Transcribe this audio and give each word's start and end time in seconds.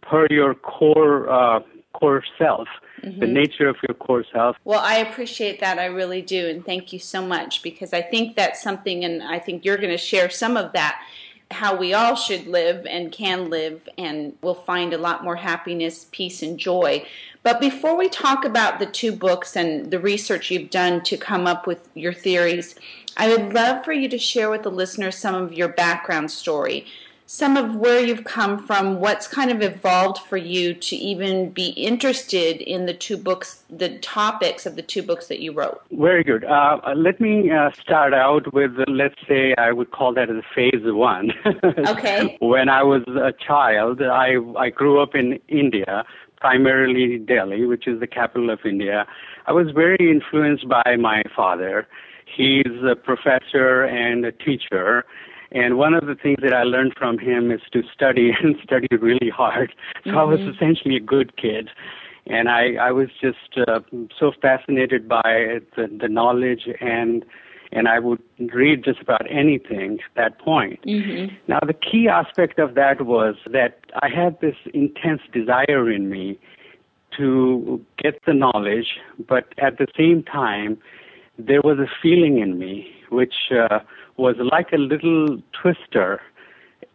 per 0.00 0.28
your 0.30 0.54
core 0.54 1.28
uh, 1.28 1.58
core 1.98 2.22
self 2.38 2.68
mm-hmm. 3.02 3.20
the 3.20 3.26
nature 3.26 3.68
of 3.68 3.76
your 3.86 3.94
core 3.94 4.24
self. 4.32 4.56
Well, 4.64 4.80
I 4.80 4.96
appreciate 4.96 5.60
that. 5.60 5.78
I 5.78 5.86
really 5.86 6.22
do. 6.22 6.48
And 6.48 6.64
thank 6.64 6.92
you 6.92 6.98
so 6.98 7.24
much 7.24 7.62
because 7.62 7.92
I 7.92 8.02
think 8.02 8.36
that's 8.36 8.62
something, 8.62 9.04
and 9.04 9.22
I 9.22 9.38
think 9.38 9.64
you're 9.64 9.76
going 9.76 9.90
to 9.90 9.98
share 9.98 10.30
some 10.30 10.56
of 10.56 10.72
that 10.72 11.00
how 11.52 11.76
we 11.76 11.94
all 11.94 12.16
should 12.16 12.44
live 12.48 12.84
and 12.86 13.12
can 13.12 13.48
live, 13.48 13.88
and 13.96 14.34
we'll 14.42 14.52
find 14.52 14.92
a 14.92 14.98
lot 14.98 15.22
more 15.22 15.36
happiness, 15.36 16.08
peace, 16.10 16.42
and 16.42 16.58
joy. 16.58 17.06
But 17.44 17.60
before 17.60 17.96
we 17.96 18.08
talk 18.08 18.44
about 18.44 18.80
the 18.80 18.86
two 18.86 19.12
books 19.12 19.54
and 19.54 19.92
the 19.92 20.00
research 20.00 20.50
you've 20.50 20.70
done 20.70 21.04
to 21.04 21.16
come 21.16 21.46
up 21.46 21.64
with 21.64 21.88
your 21.94 22.12
theories, 22.12 22.74
I 23.16 23.28
would 23.28 23.52
love 23.54 23.84
for 23.84 23.92
you 23.92 24.08
to 24.08 24.18
share 24.18 24.50
with 24.50 24.64
the 24.64 24.72
listeners 24.72 25.16
some 25.16 25.36
of 25.36 25.52
your 25.52 25.68
background 25.68 26.32
story 26.32 26.84
some 27.26 27.56
of 27.56 27.74
where 27.74 28.00
you've 28.00 28.24
come 28.24 28.56
from, 28.56 29.00
what's 29.00 29.26
kind 29.26 29.50
of 29.50 29.60
evolved 29.60 30.18
for 30.18 30.36
you 30.36 30.72
to 30.72 30.96
even 30.96 31.50
be 31.50 31.70
interested 31.70 32.62
in 32.62 32.86
the 32.86 32.94
two 32.94 33.16
books, 33.16 33.64
the 33.68 33.98
topics 33.98 34.64
of 34.64 34.76
the 34.76 34.82
two 34.82 35.02
books 35.02 35.26
that 35.26 35.40
you 35.40 35.52
wrote. 35.52 35.82
Very 35.90 36.22
good. 36.22 36.44
Uh, 36.44 36.78
let 36.94 37.20
me 37.20 37.50
uh, 37.50 37.72
start 37.72 38.14
out 38.14 38.52
with, 38.54 38.78
uh, 38.78 38.84
let's 38.88 39.16
say, 39.28 39.54
I 39.58 39.72
would 39.72 39.90
call 39.90 40.14
that 40.14 40.30
as 40.30 40.42
phase 40.54 40.84
one. 40.84 41.32
okay. 41.64 42.36
when 42.40 42.68
I 42.68 42.84
was 42.84 43.02
a 43.08 43.32
child, 43.44 44.00
I, 44.00 44.36
I 44.56 44.70
grew 44.70 45.02
up 45.02 45.16
in 45.16 45.40
India, 45.48 46.04
primarily 46.36 47.18
Delhi, 47.18 47.66
which 47.66 47.88
is 47.88 47.98
the 47.98 48.06
capital 48.06 48.50
of 48.50 48.60
India. 48.64 49.04
I 49.46 49.52
was 49.52 49.72
very 49.74 50.10
influenced 50.10 50.68
by 50.68 50.94
my 50.96 51.24
father. 51.34 51.88
He's 52.24 52.66
a 52.88 52.94
professor 52.94 53.82
and 53.82 54.24
a 54.24 54.30
teacher 54.30 55.04
and 55.52 55.78
one 55.78 55.94
of 55.94 56.06
the 56.06 56.14
things 56.14 56.38
that 56.42 56.52
I 56.52 56.64
learned 56.64 56.94
from 56.96 57.18
him 57.18 57.50
is 57.50 57.60
to 57.72 57.82
study 57.92 58.32
and 58.42 58.56
study 58.62 58.88
really 58.90 59.30
hard. 59.30 59.74
So 60.04 60.10
mm-hmm. 60.10 60.18
I 60.18 60.24
was 60.24 60.40
mm-hmm. 60.40 60.50
essentially 60.50 60.96
a 60.96 61.00
good 61.00 61.36
kid. 61.36 61.70
And 62.28 62.48
I, 62.48 62.74
I 62.74 62.90
was 62.90 63.08
just 63.20 63.56
uh, 63.68 63.80
so 64.18 64.32
fascinated 64.42 65.08
by 65.08 65.60
the, 65.76 65.88
the 66.00 66.08
knowledge 66.08 66.68
and 66.80 67.24
and 67.72 67.88
I 67.88 67.98
would 67.98 68.22
read 68.54 68.84
just 68.84 69.00
about 69.00 69.22
anything 69.28 69.98
at 69.98 70.14
that 70.16 70.38
point. 70.38 70.80
Mm-hmm. 70.86 71.34
Now, 71.48 71.58
the 71.66 71.74
key 71.74 72.08
aspect 72.08 72.60
of 72.60 72.76
that 72.76 73.04
was 73.04 73.34
that 73.50 73.80
I 74.02 74.08
had 74.08 74.40
this 74.40 74.54
intense 74.72 75.20
desire 75.32 75.90
in 75.90 76.08
me 76.08 76.38
to 77.16 77.84
get 77.98 78.20
the 78.24 78.34
knowledge, 78.34 78.98
but 79.26 79.52
at 79.58 79.78
the 79.78 79.88
same 79.96 80.22
time, 80.22 80.78
there 81.38 81.60
was 81.60 81.78
a 81.78 81.88
feeling 82.00 82.38
in 82.38 82.58
me 82.58 82.88
which 83.10 83.34
uh, 83.50 83.80
was 84.16 84.36
like 84.52 84.72
a 84.72 84.78
little 84.78 85.38
twister 85.60 86.20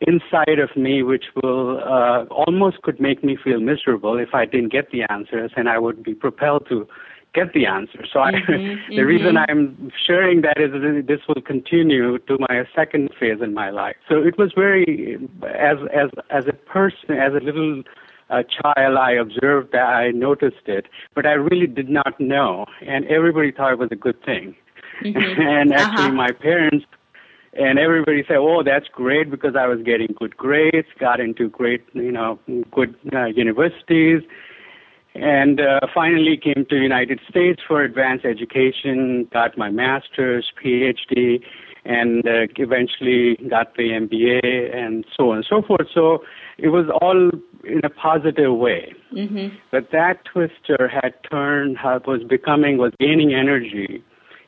inside 0.01 0.59
of 0.59 0.75
me 0.75 1.03
which 1.03 1.25
will 1.41 1.79
uh, 1.79 2.25
almost 2.25 2.81
could 2.81 2.99
make 2.99 3.23
me 3.23 3.37
feel 3.41 3.59
miserable 3.59 4.17
if 4.17 4.33
I 4.33 4.45
didn't 4.45 4.71
get 4.71 4.91
the 4.91 5.03
answers 5.09 5.51
and 5.55 5.69
I 5.69 5.77
would 5.77 6.03
be 6.03 6.13
propelled 6.13 6.67
to 6.69 6.87
get 7.33 7.53
the 7.53 7.65
answer. 7.65 8.05
So 8.11 8.19
mm-hmm, 8.19 8.51
the 8.89 8.95
mm-hmm. 8.95 9.05
reason 9.05 9.37
I'm 9.37 9.91
sharing 10.05 10.41
that 10.41 10.59
is 10.59 10.71
that 10.71 11.05
this 11.07 11.21
will 11.27 11.41
continue 11.41 12.17
to 12.19 12.37
my 12.39 12.63
second 12.75 13.11
phase 13.19 13.41
in 13.41 13.53
my 13.53 13.69
life. 13.69 13.95
So 14.09 14.17
it 14.17 14.37
was 14.37 14.51
very, 14.55 15.17
as 15.43 15.77
as 15.93 16.09
as 16.29 16.45
a 16.47 16.53
person, 16.53 17.11
as 17.11 17.33
a 17.33 17.43
little 17.43 17.83
uh, 18.29 18.43
child, 18.43 18.97
I 18.97 19.11
observed 19.11 19.71
that, 19.73 19.85
I 19.85 20.11
noticed 20.11 20.65
it, 20.65 20.87
but 21.13 21.25
I 21.25 21.33
really 21.33 21.67
did 21.67 21.89
not 21.89 22.19
know, 22.19 22.65
and 22.85 23.05
everybody 23.05 23.51
thought 23.51 23.73
it 23.73 23.79
was 23.79 23.89
a 23.91 23.95
good 23.95 24.21
thing. 24.23 24.55
Mm-hmm. 25.03 25.41
and 25.41 25.73
actually, 25.73 26.05
uh-huh. 26.05 26.13
my 26.13 26.31
parents 26.31 26.85
and 27.53 27.77
everybody 27.79 28.23
said, 28.27 28.37
"Oh, 28.37 28.63
that's 28.63 28.87
great," 28.87 29.29
because 29.29 29.55
I 29.55 29.67
was 29.67 29.79
getting 29.83 30.15
good 30.17 30.37
grades, 30.37 30.87
got 30.99 31.19
into 31.19 31.49
great, 31.49 31.83
you 31.93 32.11
know, 32.11 32.39
good 32.71 32.95
uh, 33.13 33.25
universities, 33.25 34.21
and 35.15 35.59
uh, 35.59 35.81
finally 35.93 36.37
came 36.37 36.65
to 36.69 36.75
United 36.75 37.19
States 37.29 37.61
for 37.67 37.83
advanced 37.83 38.25
education, 38.25 39.27
got 39.33 39.57
my 39.57 39.69
master's, 39.69 40.49
PhD, 40.63 41.41
and 41.83 42.25
uh, 42.25 42.47
eventually 42.55 43.35
got 43.49 43.75
the 43.75 43.89
MBA, 43.89 44.75
and 44.75 45.05
so 45.17 45.31
on 45.31 45.37
and 45.37 45.45
so 45.49 45.61
forth. 45.61 45.87
So 45.93 46.23
it 46.57 46.69
was 46.69 46.85
all 47.01 47.31
in 47.65 47.81
a 47.83 47.89
positive 47.89 48.55
way. 48.55 48.93
Mm-hmm. 49.13 49.55
But 49.71 49.91
that 49.91 50.23
twister 50.25 50.87
had 50.87 51.15
turned, 51.29 51.77
was 51.83 52.23
becoming, 52.23 52.77
was 52.77 52.93
gaining 52.99 53.33
energy 53.33 54.03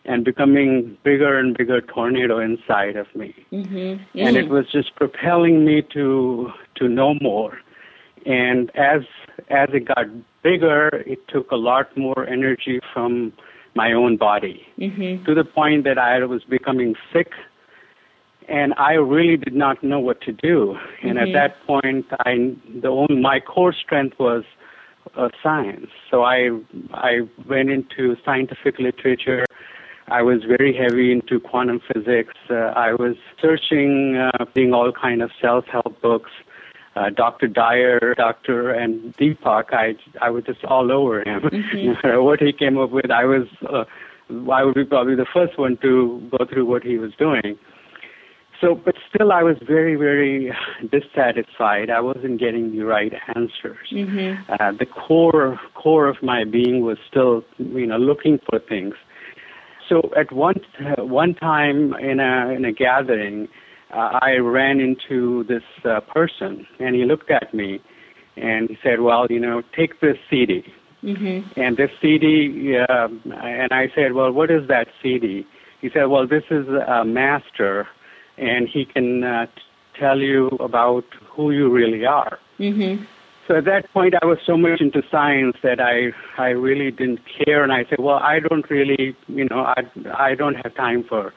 and 0.05 0.25
becoming 0.25 0.97
bigger 1.03 1.39
and 1.39 1.57
bigger 1.57 1.81
tornado 1.81 2.39
inside 2.39 2.95
of 2.95 3.07
me. 3.15 3.33
Mm-hmm. 3.51 3.75
Mm-hmm. 3.75 4.19
And 4.19 4.37
it 4.37 4.49
was 4.49 4.65
just 4.71 4.95
propelling 4.95 5.65
me 5.65 5.81
to 5.93 6.49
to 6.75 6.87
know 6.87 7.15
more. 7.21 7.59
And 8.25 8.71
as 8.75 9.01
as 9.49 9.69
it 9.73 9.85
got 9.87 10.07
bigger, 10.43 11.03
it 11.05 11.27
took 11.27 11.51
a 11.51 11.55
lot 11.55 11.95
more 11.97 12.27
energy 12.27 12.79
from 12.93 13.33
my 13.75 13.91
own 13.91 14.17
body 14.17 14.67
mm-hmm. 14.77 15.25
to 15.25 15.33
the 15.33 15.43
point 15.43 15.83
that 15.85 15.97
I 15.97 16.23
was 16.25 16.43
becoming 16.43 16.95
sick 17.11 17.31
and 18.47 18.73
I 18.77 18.93
really 18.93 19.37
did 19.37 19.55
not 19.55 19.83
know 19.83 19.99
what 19.99 20.21
to 20.21 20.31
do. 20.31 20.77
And 21.01 21.17
at 21.17 21.25
mm-hmm. 21.25 21.33
that 21.33 21.65
point, 21.65 22.05
I 22.25 22.55
the 22.81 22.89
only 22.89 23.21
my 23.21 23.39
core 23.39 23.73
strength 23.73 24.19
was 24.19 24.43
uh, 25.15 25.29
science. 25.41 25.87
So 26.09 26.23
I 26.23 26.49
I 26.93 27.21
went 27.47 27.69
into 27.69 28.15
scientific 28.25 28.79
literature 28.79 29.45
I 30.07 30.21
was 30.21 30.43
very 30.43 30.75
heavy 30.75 31.11
into 31.11 31.39
quantum 31.39 31.81
physics. 31.93 32.33
Uh, 32.49 32.73
I 32.75 32.93
was 32.93 33.15
searching, 33.41 34.17
uh, 34.17 34.45
reading 34.55 34.73
all 34.73 34.91
kind 34.91 35.21
of 35.21 35.31
self-help 35.41 36.01
books. 36.01 36.31
Uh, 36.95 37.09
Dr. 37.09 37.47
Dyer, 37.47 38.13
Dr. 38.15 38.69
and 38.69 39.15
Deepak, 39.17 39.73
I, 39.73 39.95
I 40.21 40.29
was 40.29 40.43
just 40.43 40.63
all 40.63 40.91
over 40.91 41.21
him. 41.21 41.41
Mm-hmm. 41.41 42.19
what 42.23 42.39
he 42.39 42.53
came 42.53 42.77
up 42.77 42.91
with, 42.91 43.09
I 43.09 43.25
was, 43.25 43.47
uh, 43.67 43.85
I 44.51 44.63
would 44.63 44.75
be 44.75 44.85
probably 44.85 45.15
the 45.15 45.25
first 45.33 45.57
one 45.57 45.77
to 45.77 46.29
go 46.37 46.45
through 46.45 46.65
what 46.65 46.83
he 46.83 46.97
was 46.97 47.11
doing. 47.17 47.57
So, 48.61 48.75
but 48.75 48.95
still, 49.13 49.31
I 49.31 49.43
was 49.43 49.57
very, 49.65 49.95
very 49.95 50.55
dissatisfied. 50.91 51.89
I 51.89 51.99
wasn't 51.99 52.39
getting 52.39 52.71
the 52.71 52.83
right 52.83 53.13
answers. 53.35 53.87
Mm-hmm. 53.91 54.51
Uh, 54.51 54.71
the 54.73 54.85
core, 54.85 55.59
core 55.73 56.07
of 56.07 56.21
my 56.21 56.43
being 56.43 56.81
was 56.81 56.97
still, 57.09 57.43
you 57.57 57.87
know, 57.87 57.97
looking 57.97 58.39
for 58.47 58.59
things. 58.59 58.93
So 59.89 60.11
at 60.17 60.31
one 60.31 60.61
one 60.97 61.33
time 61.35 61.93
in 61.95 62.19
a 62.19 62.49
in 62.49 62.65
a 62.65 62.71
gathering, 62.71 63.47
uh, 63.93 64.19
I 64.21 64.37
ran 64.37 64.79
into 64.79 65.43
this 65.43 65.63
uh, 65.85 65.99
person, 66.01 66.65
and 66.79 66.95
he 66.95 67.05
looked 67.05 67.29
at 67.29 67.53
me, 67.53 67.81
and 68.37 68.69
he 68.69 68.77
said, 68.83 69.01
"Well, 69.01 69.27
you 69.29 69.39
know, 69.39 69.61
take 69.75 69.99
this 69.99 70.17
CD." 70.29 70.63
Mm-hmm. 71.03 71.59
And 71.59 71.75
this 71.75 71.91
CD, 72.01 72.77
uh, 72.77 73.07
and 73.43 73.73
I 73.73 73.91
said, 73.93 74.13
"Well, 74.13 74.31
what 74.31 74.49
is 74.49 74.67
that 74.67 74.87
CD?" 75.01 75.45
He 75.81 75.89
said, 75.93 76.05
"Well, 76.05 76.27
this 76.27 76.43
is 76.49 76.65
a 76.67 77.03
master, 77.03 77.87
and 78.37 78.69
he 78.69 78.85
can 78.85 79.23
uh, 79.23 79.45
tell 79.99 80.19
you 80.19 80.47
about 80.59 81.05
who 81.29 81.51
you 81.51 81.69
really 81.69 82.05
are." 82.05 82.39
Mm-hmm. 82.59 83.03
So 83.47 83.57
at 83.57 83.65
that 83.65 83.91
point, 83.91 84.13
I 84.21 84.25
was 84.25 84.37
so 84.45 84.55
much 84.55 84.79
into 84.79 85.01
science 85.11 85.57
that 85.63 85.79
I 85.81 86.13
I 86.41 86.49
really 86.49 86.91
didn't 86.91 87.19
care, 87.45 87.63
and 87.63 87.73
I 87.73 87.85
said, 87.89 87.99
well, 87.99 88.17
I 88.17 88.39
don't 88.39 88.69
really, 88.69 89.15
you 89.27 89.45
know, 89.49 89.65
I 89.65 89.83
I 90.15 90.35
don't 90.35 90.55
have 90.55 90.73
time 90.75 91.03
for 91.03 91.33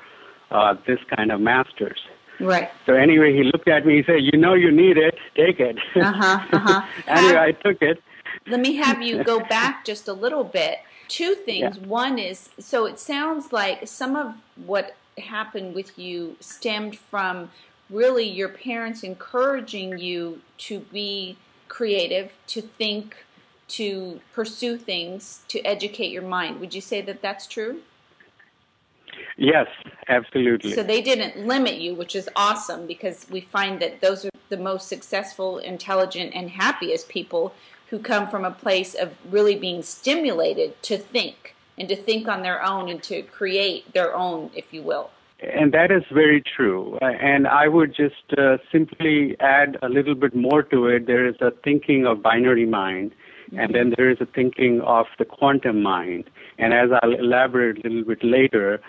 uh, 0.50 0.75
this 0.87 0.99
kind 1.17 1.32
of 1.32 1.41
masters. 1.41 1.99
Right. 2.38 2.70
So 2.85 2.93
anyway, 2.93 3.32
he 3.35 3.44
looked 3.44 3.69
at 3.69 3.87
me. 3.87 3.97
He 3.97 4.03
said, 4.05 4.20
"You 4.20 4.38
know, 4.38 4.55
you 4.55 4.70
need 4.70 4.99
it. 4.99 5.17
Take 5.35 5.58
it." 5.58 5.76
Uh 5.97 6.12
huh. 6.12 6.41
Uh 6.53 6.58
huh. 6.58 6.87
anyway, 7.08 7.38
I 7.38 7.53
took 7.53 7.82
it. 7.82 8.03
Let 8.47 8.61
me 8.61 8.76
have 8.76 9.03
you 9.03 9.25
go 9.25 9.41
back 9.49 9.85
just 9.85 10.06
a 10.06 10.12
little 10.12 10.44
bit. 10.44 10.79
Two 11.08 11.35
things. 11.35 11.76
Yeah. 11.76 11.87
One 11.87 12.19
is 12.19 12.50
so 12.58 12.87
it 12.87 12.99
sounds 12.99 13.53
like 13.53 13.88
some 13.88 14.17
of 14.17 14.35
what 14.64 14.97
happened 15.19 15.75
with 15.75 15.99
you 15.99 16.37
stemmed 16.41 16.99
from 16.99 17.50
really 17.88 18.29
your 18.29 18.49
parents 18.49 19.03
encouraging 19.03 19.99
you 19.99 20.41
to 20.58 20.81
be 20.81 21.37
creative, 21.68 22.32
to 22.48 22.60
think, 22.60 23.16
to 23.68 24.20
pursue 24.32 24.76
things, 24.76 25.42
to 25.48 25.60
educate 25.62 26.10
your 26.10 26.22
mind. 26.22 26.60
Would 26.60 26.74
you 26.74 26.80
say 26.80 27.00
that 27.02 27.22
that's 27.22 27.46
true? 27.46 27.80
Yes, 29.36 29.66
absolutely. 30.08 30.72
So 30.72 30.82
they 30.82 31.02
didn't 31.02 31.46
limit 31.46 31.74
you, 31.74 31.94
which 31.94 32.16
is 32.16 32.28
awesome 32.36 32.86
because 32.86 33.26
we 33.30 33.40
find 33.40 33.80
that 33.80 34.00
those 34.00 34.24
are 34.24 34.30
the 34.48 34.56
most 34.56 34.88
successful, 34.88 35.58
intelligent, 35.58 36.32
and 36.34 36.50
happiest 36.50 37.08
people 37.08 37.54
who 37.90 37.98
come 37.98 38.28
from 38.28 38.44
a 38.44 38.50
place 38.50 38.94
of 38.94 39.14
really 39.30 39.56
being 39.56 39.82
stimulated 39.82 40.80
to 40.82 40.96
think 40.96 41.54
and 41.78 41.88
to 41.88 41.96
think 41.96 42.28
on 42.28 42.42
their 42.42 42.64
own 42.64 42.88
and 42.88 43.02
to 43.02 43.22
create 43.22 43.92
their 43.92 44.14
own, 44.14 44.50
if 44.54 44.72
you 44.72 44.82
will. 44.82 45.10
And 45.40 45.72
that 45.72 45.90
is 45.90 46.02
very 46.12 46.42
true. 46.42 46.98
Uh, 47.02 47.06
and 47.06 47.46
I 47.46 47.68
would 47.68 47.94
just 47.94 48.38
uh, 48.38 48.56
simply 48.72 49.36
add 49.40 49.76
a 49.82 49.88
little 49.88 50.14
bit 50.14 50.34
more 50.34 50.62
to 50.62 50.86
it. 50.86 51.06
There 51.06 51.26
is 51.26 51.36
a 51.40 51.50
thinking 51.62 52.06
of 52.06 52.22
binary 52.22 52.64
mind, 52.64 53.12
and 53.56 53.74
then 53.74 53.92
there 53.96 54.10
is 54.10 54.16
a 54.20 54.26
thinking 54.26 54.80
of 54.80 55.06
the 55.18 55.24
quantum 55.26 55.82
mind. 55.82 56.24
And 56.58 56.72
as 56.72 56.88
I'll 57.02 57.14
elaborate 57.14 57.84
a 57.84 57.88
little 57.88 58.04
bit 58.04 58.24
later, 58.24 58.80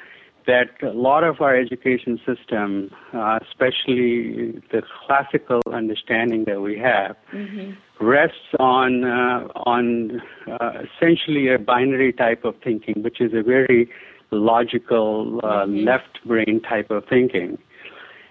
that 0.47 0.81
a 0.81 0.93
lot 0.93 1.25
of 1.25 1.41
our 1.41 1.55
education 1.55 2.19
system, 2.25 2.89
uh, 3.13 3.39
especially 3.45 4.63
the 4.71 4.81
classical 5.05 5.61
understanding 5.71 6.45
that 6.45 6.61
we 6.61 6.79
have, 6.79 7.17
mm-hmm. 7.33 7.73
rests 8.03 8.55
on 8.57 9.03
uh, 9.03 9.47
on 9.65 10.21
uh, 10.49 10.83
essentially 10.87 11.53
a 11.53 11.59
binary 11.59 12.13
type 12.13 12.45
of 12.45 12.55
thinking, 12.63 13.03
which 13.03 13.19
is 13.19 13.33
a 13.33 13.43
very 13.43 13.89
logical 14.31 15.39
uh, 15.43 15.47
mm-hmm. 15.47 15.85
left 15.85 16.19
brain 16.25 16.61
type 16.61 16.91
of 16.91 17.05
thinking, 17.07 17.57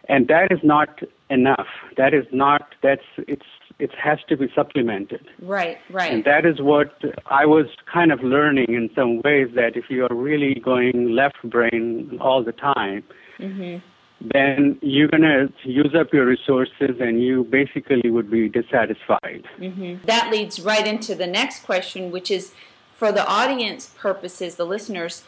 and 0.09 0.29
that 0.29 0.53
is 0.53 0.61
not 0.63 1.01
enough. 1.31 1.69
That 1.97 2.15
is 2.15 2.27
not. 2.33 2.75
That's 2.83 3.03
it's 3.17 3.47
it 3.79 3.91
has 4.03 4.19
to 4.29 4.37
be 4.37 4.49
supplemented. 4.55 5.27
Right, 5.41 5.79
right. 5.91 6.13
And 6.13 6.25
that 6.25 6.47
is 6.47 6.61
what 6.61 6.99
I 7.27 7.45
was 7.45 7.67
kind 7.93 8.11
of 8.11 8.23
learning 8.23 8.69
in 8.69 8.91
some 8.95 9.21
ways 9.23 9.49
that 9.55 9.77
if 9.77 9.85
you 9.91 10.07
are 10.07 10.15
really 10.15 10.55
going 10.55 11.11
left 11.11 11.43
brain 11.45 12.19
all 12.21 12.43
the 12.43 12.53
time, 12.53 13.05
mm-hmm. 13.39 13.85
then 14.33 14.79
you're 14.81 15.09
going 15.09 15.23
to 15.23 15.53
use 15.65 15.95
up 15.99 16.13
your 16.13 16.25
resources 16.25 16.97
and 17.01 17.23
you 17.23 17.45
basically 17.45 18.11
would 18.11 18.31
be 18.31 18.49
dissatisfied. 18.49 19.45
Mm-hmm. 19.59 20.07
That 20.07 20.31
leads 20.31 20.59
right 20.61 20.87
into 20.87 21.15
the 21.15 21.27
next 21.27 21.65
question, 21.65 22.11
which 22.11 22.31
is 22.31 22.55
for 22.95 23.13
the 23.13 23.27
audience 23.27 23.93
purposes, 23.99 24.55
the 24.55 24.65
listeners. 24.65 25.23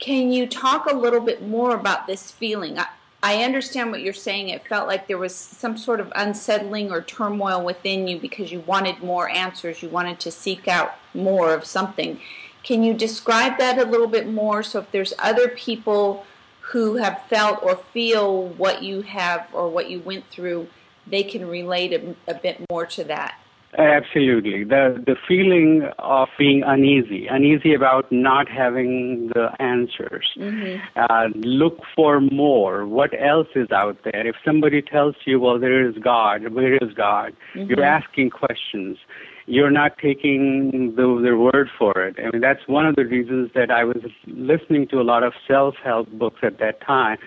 Can 0.00 0.32
you 0.32 0.46
talk 0.46 0.90
a 0.90 0.96
little 0.96 1.20
bit 1.20 1.46
more 1.46 1.74
about 1.74 2.06
this 2.06 2.30
feeling? 2.30 2.78
I 3.22 3.44
understand 3.44 3.90
what 3.90 4.00
you're 4.00 4.14
saying. 4.14 4.48
It 4.48 4.66
felt 4.66 4.88
like 4.88 5.06
there 5.06 5.18
was 5.18 5.34
some 5.34 5.76
sort 5.76 6.00
of 6.00 6.10
unsettling 6.16 6.90
or 6.90 7.02
turmoil 7.02 7.62
within 7.62 8.08
you 8.08 8.18
because 8.18 8.50
you 8.50 8.60
wanted 8.60 9.02
more 9.02 9.28
answers. 9.28 9.82
You 9.82 9.90
wanted 9.90 10.18
to 10.20 10.30
seek 10.30 10.66
out 10.66 10.94
more 11.12 11.52
of 11.52 11.66
something. 11.66 12.18
Can 12.62 12.82
you 12.82 12.94
describe 12.94 13.58
that 13.58 13.78
a 13.78 13.84
little 13.84 14.06
bit 14.06 14.26
more? 14.26 14.62
So, 14.62 14.78
if 14.78 14.90
there's 14.90 15.12
other 15.18 15.48
people 15.48 16.24
who 16.60 16.96
have 16.96 17.22
felt 17.28 17.62
or 17.62 17.76
feel 17.76 18.48
what 18.48 18.82
you 18.82 19.02
have 19.02 19.48
or 19.52 19.68
what 19.68 19.90
you 19.90 20.00
went 20.00 20.26
through, 20.28 20.68
they 21.06 21.22
can 21.22 21.46
relate 21.46 21.92
a, 21.92 22.14
a 22.30 22.34
bit 22.34 22.64
more 22.70 22.86
to 22.86 23.04
that. 23.04 23.39
Absolutely. 23.78 24.64
The 24.64 25.00
the 25.06 25.14
feeling 25.28 25.88
of 26.00 26.28
being 26.36 26.64
uneasy, 26.66 27.28
uneasy 27.28 27.72
about 27.72 28.10
not 28.10 28.48
having 28.48 29.28
the 29.28 29.50
answers. 29.60 30.26
Mm-hmm. 30.36 30.80
Uh, 30.96 31.28
look 31.36 31.78
for 31.94 32.20
more. 32.20 32.84
What 32.84 33.10
else 33.14 33.46
is 33.54 33.70
out 33.70 33.96
there? 34.02 34.26
If 34.26 34.34
somebody 34.44 34.82
tells 34.82 35.14
you, 35.24 35.38
well, 35.38 35.60
there 35.60 35.88
is 35.88 35.96
God, 35.98 36.52
where 36.52 36.74
is 36.74 36.92
God? 36.94 37.32
Mm-hmm. 37.54 37.70
You're 37.70 37.84
asking 37.84 38.30
questions. 38.30 38.98
You're 39.46 39.70
not 39.70 39.98
taking 39.98 40.94
the, 40.96 41.20
their 41.22 41.36
word 41.36 41.70
for 41.78 41.92
it. 42.04 42.16
I 42.18 42.30
mean, 42.32 42.40
that's 42.40 42.66
one 42.66 42.86
of 42.86 42.96
the 42.96 43.04
reasons 43.04 43.50
that 43.54 43.70
I 43.70 43.84
was 43.84 44.02
listening 44.26 44.88
to 44.88 45.00
a 45.00 45.02
lot 45.02 45.22
of 45.22 45.32
self-help 45.46 46.10
books 46.12 46.40
at 46.42 46.58
that 46.58 46.80
time 46.80 47.18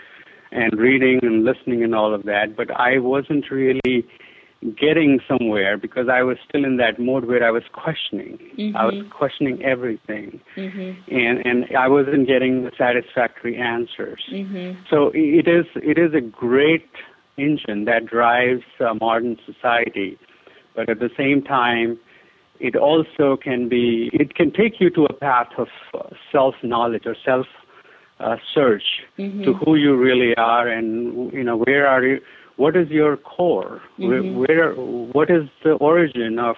and 0.52 0.78
reading 0.78 1.20
and 1.24 1.44
listening 1.44 1.84
and 1.84 1.96
all 1.96 2.14
of 2.14 2.24
that, 2.24 2.56
but 2.56 2.70
I 2.72 3.00
wasn't 3.00 3.50
really 3.50 4.06
getting 4.80 5.20
somewhere 5.28 5.78
because 5.78 6.08
I 6.12 6.24
was 6.24 6.38
still 6.48 6.64
in 6.64 6.78
that 6.78 7.00
mode 7.00 7.26
where 7.26 7.44
I 7.44 7.52
was 7.52 7.64
questioning. 7.72 8.38
Mm-hmm. 8.58 8.78
I 8.78 8.86
was 8.86 9.04
questioning 9.10 9.62
everything, 9.64 10.40
mm-hmm. 10.56 11.14
and 11.14 11.46
and 11.46 11.66
I 11.78 11.88
wasn't 11.88 12.28
getting 12.28 12.64
the 12.64 12.72
satisfactory 12.78 13.58
answers. 13.58 14.24
Mm-hmm. 14.32 14.82
So 14.90 15.12
it 15.14 15.48
is 15.48 15.66
it 15.76 15.98
is 15.98 16.14
a 16.14 16.22
great 16.22 16.90
engine 17.38 17.86
that 17.86 18.06
drives 18.06 18.64
uh, 18.80 18.94
modern 18.94 19.38
society, 19.46 20.18
but 20.76 20.90
at 20.90 21.00
the 21.00 21.10
same 21.18 21.42
time, 21.42 22.00
it 22.60 22.76
also 22.76 23.38
can 23.42 23.68
be 23.68 24.10
it 24.14 24.36
can 24.36 24.52
take 24.52 24.80
you 24.80 24.90
to 24.92 25.06
a 25.06 25.14
path 25.14 25.50
of 25.58 25.68
uh, 25.94 26.10
self 26.32 26.56
knowledge 26.64 27.04
or 27.06 27.16
self 27.26 27.48
uh, 28.20 28.38
search 28.54 28.84
mm-hmm. 29.18 29.44
to 29.44 29.54
who 29.54 29.76
you 29.76 29.96
really 29.98 30.36
are 30.38 30.68
and 30.68 31.34
you 31.34 31.44
know 31.44 31.58
where 31.58 31.88
are 31.88 32.04
you 32.04 32.20
what 32.58 32.76
is 32.76 32.90
your 32.90 33.18
core? 33.18 33.82
Mm-hmm. 33.98 34.38
Where, 34.38 34.74
where, 34.74 34.74
what 34.76 35.30
is 35.30 35.50
the 35.64 35.74
origin 35.74 36.40
of, 36.40 36.56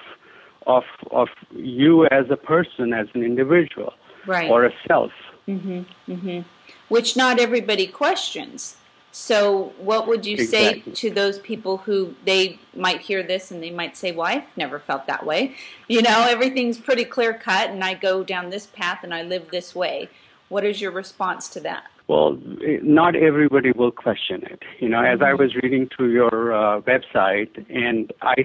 of, 0.68 0.84
of 1.12 1.30
you 1.52 2.06
as 2.08 2.26
a 2.30 2.38
person, 2.38 2.94
as 2.94 3.08
an 3.14 3.24
individual, 3.24 3.94
right. 4.26 4.50
or 4.50 4.66
a 4.66 4.72
self? 4.88 5.12
Mm-hmm. 5.48 6.12
Mm-hmm. 6.12 6.42
Which 6.90 7.16
not 7.16 7.40
everybody 7.40 7.88
questions. 7.88 8.78
So, 9.12 9.72
what 9.78 10.08
would 10.08 10.26
you 10.26 10.34
exactly. 10.34 10.94
say 10.94 11.10
to 11.10 11.10
those 11.10 11.40
people 11.40 11.78
who 11.78 12.16
they 12.26 12.60
might 12.76 13.00
hear 13.00 13.24
this 13.24 13.50
and 13.50 13.64
they 13.64 13.72
might 13.72 13.96
say, 13.96 14.12
"Well, 14.12 14.28
I've 14.28 14.44
never 14.58 14.78
felt 14.78 15.08
that 15.08 15.26
way." 15.26 15.56
You 15.88 16.02
know, 16.02 16.26
everything's 16.28 16.78
pretty 16.78 17.06
clear 17.06 17.34
cut, 17.34 17.70
and 17.70 17.82
I 17.82 17.94
go 17.94 18.26
down 18.26 18.50
this 18.50 18.66
path 18.66 19.00
and 19.04 19.14
I 19.14 19.22
live 19.22 19.52
this 19.52 19.74
way. 19.74 20.10
What 20.50 20.66
is 20.66 20.82
your 20.82 20.92
response 20.92 21.48
to 21.50 21.62
that? 21.62 21.86
Well, 22.08 22.38
not 22.84 23.16
everybody 23.16 23.72
will 23.72 23.92
question 23.92 24.44
it. 24.44 24.62
You 24.80 24.90
know, 24.90 25.04
as 25.04 25.20
I 25.26 25.34
was 25.34 25.56
reading 25.62 25.90
through 25.96 26.12
your 26.14 26.54
uh, 26.54 26.82
website, 26.82 27.66
and 27.70 28.14
I 28.22 28.36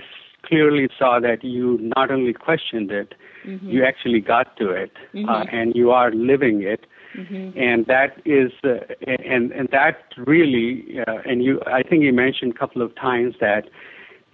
clearly 0.45 0.89
saw 0.99 1.21
that 1.21 1.45
you 1.45 1.79
not 1.97 2.11
only 2.11 2.33
questioned 2.33 2.91
it, 2.91 3.15
mm-hmm. 3.47 3.69
you 3.69 3.85
actually 3.85 4.21
got 4.21 4.57
to 4.57 4.71
it, 4.71 4.93
mm-hmm. 5.15 5.29
uh, 5.29 5.45
and 5.53 5.75
you 5.75 5.91
are 5.91 6.11
living 6.11 6.63
it. 6.63 6.87
Mm-hmm. 7.17 7.59
And 7.59 7.87
that 7.87 8.23
is, 8.25 8.53
uh, 8.63 8.79
and 9.07 9.51
and 9.51 9.69
that 9.73 10.05
really, 10.17 11.01
uh, 11.07 11.19
and 11.27 11.43
you, 11.43 11.61
I 11.67 11.83
think 11.83 12.05
you 12.05 12.13
mentioned 12.13 12.55
a 12.55 12.59
couple 12.59 12.83
of 12.83 12.95
times 12.95 13.35
that 13.41 13.65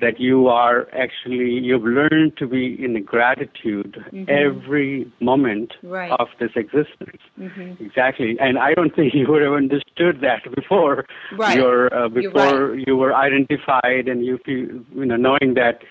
that 0.00 0.21
you 0.21 0.49
are 0.49 0.87
actually 0.93 1.50
you've 1.50 1.85
learned 1.85 2.37
to 2.37 2.47
be 2.47 2.76
in 2.83 3.03
gratitude 3.03 3.97
mm-hmm. 4.12 4.25
every 4.29 5.11
moment 5.21 5.73
right. 5.83 6.12
of 6.19 6.29
this 6.38 6.50
existence 6.55 7.21
mm-hmm. 7.38 7.83
exactly 7.83 8.37
and 8.41 8.59
i 8.59 8.75
don't 8.75 8.95
think 8.95 9.15
you 9.21 9.26
would 9.29 9.43
have 9.43 9.53
understood 9.53 10.21
that 10.21 10.43
before 10.55 11.07
right. 11.38 11.57
your 11.57 11.93
uh, 11.95 12.09
before 12.09 12.71
right. 12.71 12.85
you 12.87 12.97
were 12.97 13.15
identified 13.15 14.09
and 14.09 14.25
you 14.25 14.38
feel 14.45 14.69
you 14.95 15.07
know 15.07 15.17
knowing 15.17 15.55
that 15.55 15.83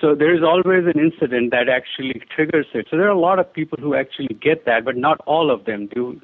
so 0.00 0.14
there 0.14 0.34
is 0.34 0.42
always 0.42 0.84
an 0.92 0.98
incident 0.98 1.52
that 1.52 1.68
actually 1.68 2.20
triggers 2.34 2.66
it 2.74 2.86
so 2.90 2.96
there 2.96 3.06
are 3.06 3.16
a 3.16 3.18
lot 3.18 3.38
of 3.38 3.52
people 3.52 3.78
who 3.80 3.94
actually 3.94 4.34
get 4.34 4.64
that 4.64 4.84
but 4.84 4.96
not 4.96 5.20
all 5.26 5.50
of 5.50 5.64
them 5.64 5.88
do 5.94 6.20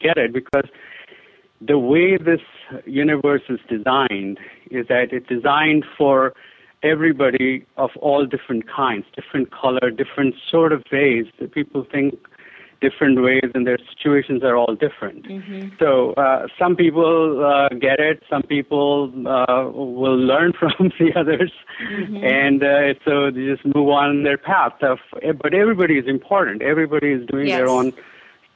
get 0.00 0.16
it 0.16 0.32
because 0.32 0.68
the 1.60 1.78
way 1.78 2.16
this 2.16 2.40
universe 2.86 3.42
is 3.48 3.60
designed 3.68 4.38
is 4.70 4.86
that 4.88 5.12
it's 5.12 5.26
designed 5.26 5.84
for 5.96 6.34
everybody 6.82 7.66
of 7.76 7.90
all 7.96 8.24
different 8.26 8.68
kinds, 8.68 9.04
different 9.14 9.50
color, 9.50 9.90
different 9.90 10.34
sort 10.50 10.72
of 10.72 10.84
ways. 10.92 11.26
That 11.40 11.52
people 11.52 11.84
think 11.90 12.14
different 12.80 13.20
ways, 13.22 13.50
and 13.54 13.66
their 13.66 13.78
situations 13.96 14.44
are 14.44 14.56
all 14.56 14.76
different. 14.76 15.26
Mm-hmm. 15.26 15.70
So 15.80 16.12
uh, 16.12 16.46
some 16.58 16.76
people 16.76 17.44
uh, 17.44 17.70
get 17.70 17.98
it, 17.98 18.22
some 18.30 18.42
people 18.42 19.12
uh, 19.26 19.68
will 19.68 20.16
learn 20.16 20.52
from 20.58 20.92
the 20.98 21.12
others, 21.16 21.52
mm-hmm. 21.82 22.24
and 22.24 22.62
uh, 22.62 22.94
so 23.04 23.30
they 23.30 23.46
just 23.46 23.64
move 23.64 23.88
on 23.88 24.22
their 24.22 24.38
path. 24.38 24.74
Of, 24.82 24.98
but 25.42 25.54
everybody 25.54 25.98
is 25.98 26.06
important. 26.06 26.62
Everybody 26.62 27.12
is 27.12 27.26
doing 27.26 27.48
yes. 27.48 27.58
their 27.58 27.68
own 27.68 27.92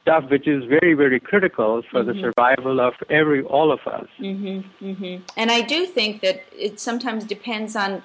stuff 0.03 0.29
which 0.29 0.47
is 0.47 0.63
very 0.65 0.93
very 0.93 1.19
critical 1.19 1.81
for 1.89 2.03
mm-hmm. 2.03 2.21
the 2.21 2.21
survival 2.21 2.79
of 2.79 2.93
every 3.09 3.41
all 3.41 3.71
of 3.71 3.79
us. 3.87 4.07
Mm-hmm, 4.19 4.85
mm-hmm. 4.85 5.23
and 5.35 5.51
i 5.51 5.61
do 5.61 5.85
think 5.85 6.21
that 6.21 6.43
it 6.55 6.79
sometimes 6.79 7.23
depends 7.23 7.75
on 7.75 8.03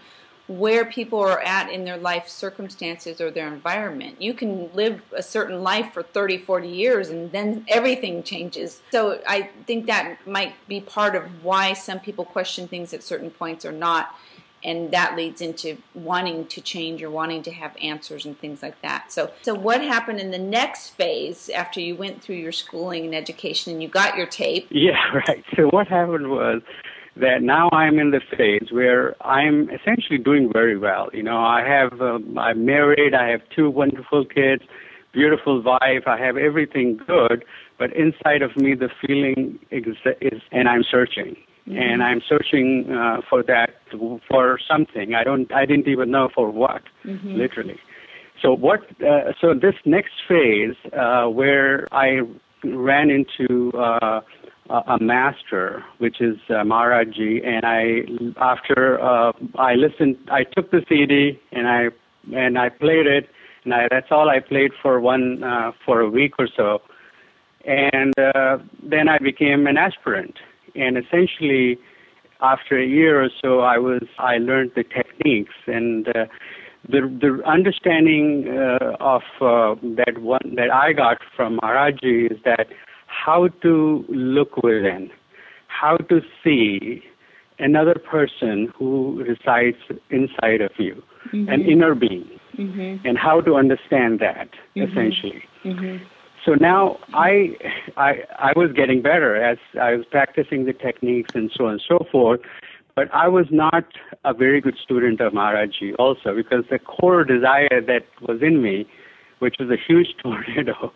where 0.48 0.86
people 0.86 1.20
are 1.20 1.42
at 1.42 1.70
in 1.70 1.84
their 1.84 1.98
life 1.98 2.26
circumstances 2.26 3.20
or 3.20 3.30
their 3.30 3.48
environment. 3.48 4.20
You 4.20 4.32
can 4.32 4.72
live 4.72 5.02
a 5.12 5.22
certain 5.22 5.62
life 5.62 5.92
for 5.92 6.02
30 6.02 6.38
40 6.38 6.68
years 6.68 7.10
and 7.10 7.30
then 7.32 7.66
everything 7.68 8.22
changes. 8.22 8.80
So 8.90 9.20
i 9.26 9.50
think 9.66 9.86
that 9.86 10.26
might 10.26 10.54
be 10.66 10.80
part 10.80 11.14
of 11.14 11.24
why 11.44 11.74
some 11.74 12.00
people 12.00 12.24
question 12.24 12.66
things 12.66 12.94
at 12.94 13.02
certain 13.02 13.30
points 13.30 13.66
or 13.66 13.72
not 13.72 14.14
and 14.64 14.90
that 14.90 15.16
leads 15.16 15.40
into 15.40 15.78
wanting 15.94 16.46
to 16.46 16.60
change 16.60 17.02
or 17.02 17.10
wanting 17.10 17.42
to 17.42 17.50
have 17.50 17.76
answers 17.80 18.24
and 18.24 18.38
things 18.38 18.62
like 18.62 18.80
that. 18.82 19.12
So, 19.12 19.30
so 19.42 19.54
what 19.54 19.80
happened 19.82 20.20
in 20.20 20.30
the 20.30 20.38
next 20.38 20.90
phase 20.90 21.48
after 21.48 21.80
you 21.80 21.94
went 21.94 22.22
through 22.22 22.36
your 22.36 22.52
schooling 22.52 23.04
and 23.04 23.14
education 23.14 23.72
and 23.72 23.82
you 23.82 23.88
got 23.88 24.16
your 24.16 24.26
tape? 24.26 24.68
Yeah, 24.78 25.10
right. 25.12 25.44
So 25.56 25.64
what 25.70 25.88
happened 25.88 26.30
was 26.30 26.62
that 27.16 27.42
now 27.42 27.68
I'm 27.72 27.98
in 27.98 28.12
the 28.12 28.20
phase 28.36 28.70
where 28.70 29.16
I'm 29.26 29.68
essentially 29.70 30.18
doing 30.18 30.50
very 30.52 30.78
well. 30.78 31.08
You 31.12 31.24
know, 31.24 31.38
I 31.38 31.62
have 31.66 32.00
um, 32.00 32.38
I'm 32.38 32.64
married, 32.64 33.12
I 33.12 33.28
have 33.28 33.40
two 33.54 33.68
wonderful 33.68 34.24
kids, 34.24 34.62
beautiful 35.12 35.60
wife, 35.62 36.04
I 36.06 36.18
have 36.18 36.36
everything 36.36 37.00
good, 37.06 37.44
but 37.76 37.92
inside 37.94 38.42
of 38.42 38.56
me 38.56 38.74
the 38.74 38.88
feeling 39.04 39.58
is, 39.70 39.96
is 40.20 40.40
and 40.52 40.68
I'm 40.68 40.84
searching. 40.88 41.36
Mm-hmm. 41.68 41.78
And 41.78 42.02
I'm 42.02 42.22
searching 42.26 42.90
uh, 42.90 43.20
for 43.28 43.42
that 43.42 43.70
for 44.28 44.58
something. 44.66 45.14
I 45.14 45.22
don't. 45.22 45.52
I 45.52 45.66
didn't 45.66 45.86
even 45.86 46.10
know 46.10 46.30
for 46.34 46.50
what, 46.50 46.82
mm-hmm. 47.04 47.34
literally. 47.34 47.78
So 48.40 48.54
what? 48.54 48.80
Uh, 49.02 49.32
so 49.38 49.52
this 49.52 49.74
next 49.84 50.12
phase, 50.26 50.76
uh, 50.98 51.26
where 51.26 51.86
I 51.92 52.20
ran 52.64 53.10
into 53.10 53.70
uh, 53.76 54.20
a 54.70 54.98
master, 55.00 55.84
which 55.98 56.20
is 56.20 56.36
uh, 56.50 56.64
Maharaji, 56.64 57.46
and 57.46 57.64
I 57.64 58.02
after 58.42 59.00
uh, 59.00 59.32
I 59.56 59.74
listened, 59.74 60.16
I 60.30 60.44
took 60.44 60.70
the 60.70 60.82
CD 60.88 61.40
and 61.52 61.66
I 61.66 61.88
and 62.34 62.58
I 62.58 62.68
played 62.68 63.06
it, 63.06 63.28
and 63.64 63.74
I, 63.74 63.88
that's 63.90 64.08
all 64.10 64.28
I 64.28 64.40
played 64.40 64.72
for 64.82 65.00
one 65.00 65.42
uh, 65.42 65.72
for 65.84 66.00
a 66.00 66.10
week 66.10 66.34
or 66.38 66.48
so, 66.54 66.80
and 67.64 68.12
uh, 68.18 68.58
then 68.82 69.08
I 69.08 69.18
became 69.18 69.66
an 69.66 69.76
aspirant, 69.76 70.36
and 70.74 70.96
essentially 70.96 71.78
after 72.40 72.78
a 72.78 72.86
year 72.86 73.22
or 73.22 73.28
so, 73.42 73.60
I 73.60 73.78
was 73.78 74.02
I 74.18 74.38
learned 74.38 74.72
the 74.74 74.84
techniques 74.84 75.54
and. 75.66 76.08
Uh, 76.08 76.26
the 76.88 77.00
the 77.20 77.42
understanding 77.44 78.46
uh, 78.48 78.96
of 79.00 79.22
uh, 79.40 79.74
that 79.96 80.18
one 80.22 80.54
that 80.54 80.70
I 80.72 80.92
got 80.92 81.18
from 81.36 81.58
Maharaji 81.58 82.32
is 82.32 82.38
that 82.44 82.68
how 83.06 83.48
to 83.62 84.04
look 84.08 84.56
within, 84.58 85.10
how 85.66 85.96
to 85.96 86.20
see 86.42 87.02
another 87.58 87.94
person 87.94 88.72
who 88.76 89.22
resides 89.26 89.76
inside 90.10 90.60
of 90.60 90.70
you, 90.78 91.02
mm-hmm. 91.32 91.48
an 91.48 91.62
inner 91.62 91.94
being, 91.94 92.28
mm-hmm. 92.56 93.06
and 93.06 93.18
how 93.18 93.40
to 93.40 93.54
understand 93.54 94.20
that 94.20 94.48
mm-hmm. 94.76 94.82
essentially. 94.82 95.42
So 96.48 96.54
now 96.54 96.96
I, 97.12 97.56
I, 97.98 98.22
I 98.38 98.52
was 98.56 98.72
getting 98.74 99.02
better 99.02 99.36
as 99.36 99.58
I 99.78 99.94
was 99.94 100.06
practicing 100.10 100.64
the 100.64 100.72
techniques 100.72 101.34
and 101.34 101.50
so 101.54 101.66
on 101.66 101.72
and 101.72 101.82
so 101.86 102.06
forth. 102.10 102.40
But 102.96 103.12
I 103.12 103.28
was 103.28 103.44
not 103.50 103.84
a 104.24 104.32
very 104.32 104.62
good 104.62 104.76
student 104.82 105.20
of 105.20 105.34
Maharaji 105.34 105.94
also 105.98 106.34
because 106.34 106.64
the 106.70 106.78
core 106.78 107.22
desire 107.22 107.82
that 107.86 108.06
was 108.22 108.40
in 108.40 108.62
me, 108.62 108.88
which 109.40 109.56
was 109.60 109.68
a 109.68 109.76
huge 109.76 110.16
tornado, 110.22 110.90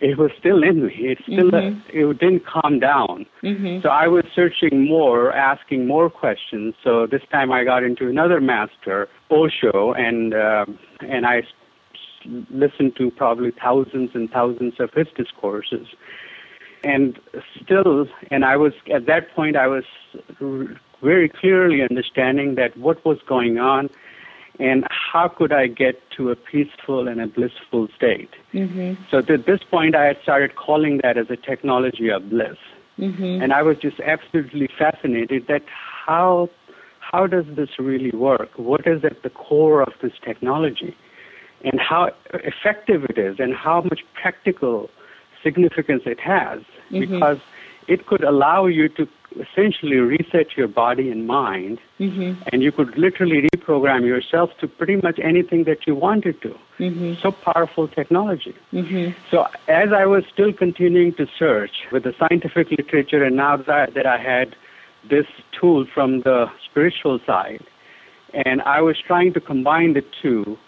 it 0.00 0.16
was 0.16 0.30
still 0.38 0.62
in 0.62 0.86
me. 0.86 0.94
It 0.94 1.18
still 1.24 1.50
mm-hmm. 1.50 1.80
it 1.92 2.18
didn't 2.18 2.46
calm 2.46 2.80
down. 2.80 3.26
Mm-hmm. 3.42 3.82
So 3.82 3.90
I 3.90 4.08
was 4.08 4.24
searching 4.34 4.86
more, 4.86 5.30
asking 5.32 5.86
more 5.86 6.08
questions. 6.08 6.74
So 6.82 7.06
this 7.06 7.22
time 7.30 7.52
I 7.52 7.64
got 7.64 7.84
into 7.84 8.08
another 8.08 8.40
master, 8.40 9.08
Osho, 9.30 9.92
and 9.92 10.32
uh, 10.32 10.64
and 11.00 11.26
I 11.26 11.42
listened 12.50 12.96
to 12.96 13.10
probably 13.10 13.50
thousands 13.50 14.10
and 14.14 14.30
thousands 14.30 14.74
of 14.78 14.92
his 14.92 15.06
discourses. 15.16 15.88
And 16.84 17.18
still, 17.62 18.06
and 18.30 18.44
I 18.44 18.56
was 18.56 18.72
at 18.92 19.06
that 19.06 19.34
point, 19.34 19.56
I 19.56 19.66
was 19.66 19.84
very 21.02 21.28
clearly 21.28 21.82
understanding 21.82 22.54
that 22.56 22.76
what 22.76 23.04
was 23.04 23.18
going 23.26 23.58
on 23.58 23.90
and 24.58 24.86
how 24.90 25.28
could 25.28 25.52
I 25.52 25.66
get 25.66 26.00
to 26.16 26.30
a 26.30 26.36
peaceful 26.36 27.08
and 27.08 27.20
a 27.20 27.26
blissful 27.26 27.88
state. 27.94 28.30
Mm-hmm. 28.54 29.02
So 29.10 29.18
at 29.18 29.46
this 29.46 29.60
point, 29.70 29.94
I 29.94 30.06
had 30.06 30.18
started 30.22 30.56
calling 30.56 31.00
that 31.02 31.18
as 31.18 31.26
a 31.28 31.36
technology 31.36 32.08
of 32.08 32.30
bliss. 32.30 32.56
Mm-hmm. 32.98 33.42
And 33.42 33.52
I 33.52 33.62
was 33.62 33.76
just 33.76 34.00
absolutely 34.00 34.68
fascinated 34.78 35.46
that 35.48 35.62
how 36.06 36.48
how 37.00 37.26
does 37.26 37.44
this 37.54 37.68
really 37.78 38.10
work? 38.10 38.50
What 38.56 38.86
is 38.86 39.04
at 39.04 39.22
the 39.22 39.30
core 39.30 39.82
of 39.82 39.92
this 40.02 40.12
technology? 40.24 40.96
And 41.64 41.80
how 41.80 42.10
effective 42.32 43.04
it 43.04 43.18
is 43.18 43.36
and 43.38 43.54
how 43.54 43.82
much 43.82 44.00
practical 44.14 44.90
significance 45.42 46.02
it 46.06 46.20
has. 46.20 46.60
Mm-hmm. 46.90 47.00
Because 47.00 47.38
it 47.88 48.06
could 48.06 48.24
allow 48.24 48.66
you 48.66 48.88
to 48.90 49.08
essentially 49.40 49.96
reset 49.96 50.56
your 50.56 50.68
body 50.68 51.10
and 51.10 51.26
mind, 51.26 51.78
mm-hmm. 52.00 52.40
and 52.50 52.62
you 52.62 52.72
could 52.72 52.96
literally 52.96 53.48
reprogram 53.54 54.04
yourself 54.04 54.50
to 54.60 54.66
pretty 54.66 54.96
much 54.96 55.18
anything 55.22 55.64
that 55.64 55.86
you 55.86 55.94
wanted 55.94 56.40
to. 56.42 56.54
Mm-hmm. 56.78 57.14
So 57.22 57.32
powerful 57.32 57.86
technology. 57.88 58.54
Mm-hmm. 58.72 59.18
So 59.30 59.46
as 59.68 59.90
I 59.92 60.06
was 60.06 60.24
still 60.32 60.52
continuing 60.52 61.14
to 61.14 61.26
search 61.38 61.72
with 61.92 62.04
the 62.04 62.14
scientific 62.18 62.70
literature, 62.70 63.22
and 63.22 63.36
now 63.36 63.56
that, 63.56 63.94
that 63.94 64.06
I 64.06 64.18
had 64.18 64.56
this 65.08 65.26
tool 65.58 65.86
from 65.92 66.20
the 66.20 66.46
spiritual 66.68 67.20
side, 67.26 67.64
and 68.32 68.62
I 68.62 68.80
was 68.80 68.96
trying 69.06 69.32
to 69.34 69.40
combine 69.40 69.94
the 69.94 70.02
two. 70.22 70.58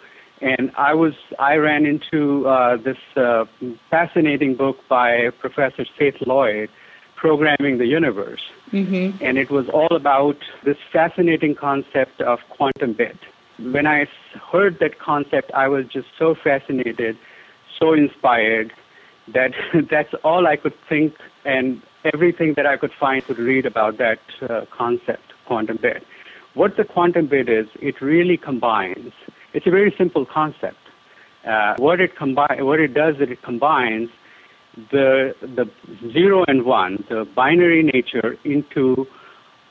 And 0.41 0.71
I 0.77 0.95
was 0.95 1.15
I 1.39 1.57
ran 1.57 1.85
into 1.87 2.47
uh, 2.47 2.77
this 2.77 2.99
uh, 3.17 3.45
fascinating 3.91 4.55
book 4.55 4.77
by 4.89 5.31
Professor 5.41 5.85
Seth 5.99 6.21
Lloyd, 6.27 6.71
Programming 7.17 7.79
the 7.79 7.87
Universe. 7.87 8.43
Mm-hmm. 8.73 9.23
And 9.25 9.39
it 9.39 9.51
was 9.51 9.69
all 9.69 9.95
about 9.95 10.37
this 10.65 10.77
fascinating 10.93 11.55
concept 11.55 12.21
of 12.21 12.39
quantum 12.51 12.93
bit. 12.93 13.19
When 13.59 13.87
I 13.87 14.07
heard 14.53 14.79
that 14.79 15.01
concept, 15.01 15.51
I 15.53 15.67
was 15.67 15.87
just 15.87 16.07
so 16.17 16.37
fascinated, 16.37 17.19
so 17.79 17.93
inspired 17.93 18.73
that 19.35 19.53
that's 19.91 20.15
all 20.23 20.47
I 20.47 20.57
could 20.57 20.75
think 20.89 21.15
and 21.45 21.83
everything 22.05 22.55
that 22.55 22.67
I 22.67 22.77
could 22.77 22.93
find 22.93 23.25
could 23.25 23.39
read 23.39 23.67
about 23.67 23.99
that 23.99 24.21
uh, 24.49 24.67
concept, 24.71 25.33
quantum 25.47 25.79
bit. 25.81 26.05
What 26.55 26.77
the 26.77 26.85
quantum 26.85 27.27
bit 27.27 27.49
is, 27.49 27.67
it 27.81 28.01
really 28.01 28.37
combines. 28.37 29.13
It's 29.53 29.67
a 29.67 29.71
very 29.71 29.95
simple 29.97 30.27
concept. 30.27 30.77
Uh, 31.47 31.75
what 31.79 32.01
it 32.01 32.17
combine, 32.17 32.65
what 32.65 32.81
it 32.81 32.95
does 32.95 33.17
is 33.17 33.31
it 33.31 33.43
combines 33.43 34.11
the 34.91 35.35
the 35.41 35.71
zero 36.13 36.45
and 36.47 36.65
one, 36.65 37.05
the 37.09 37.27
binary 37.35 37.83
nature, 37.83 38.37
into 38.45 39.07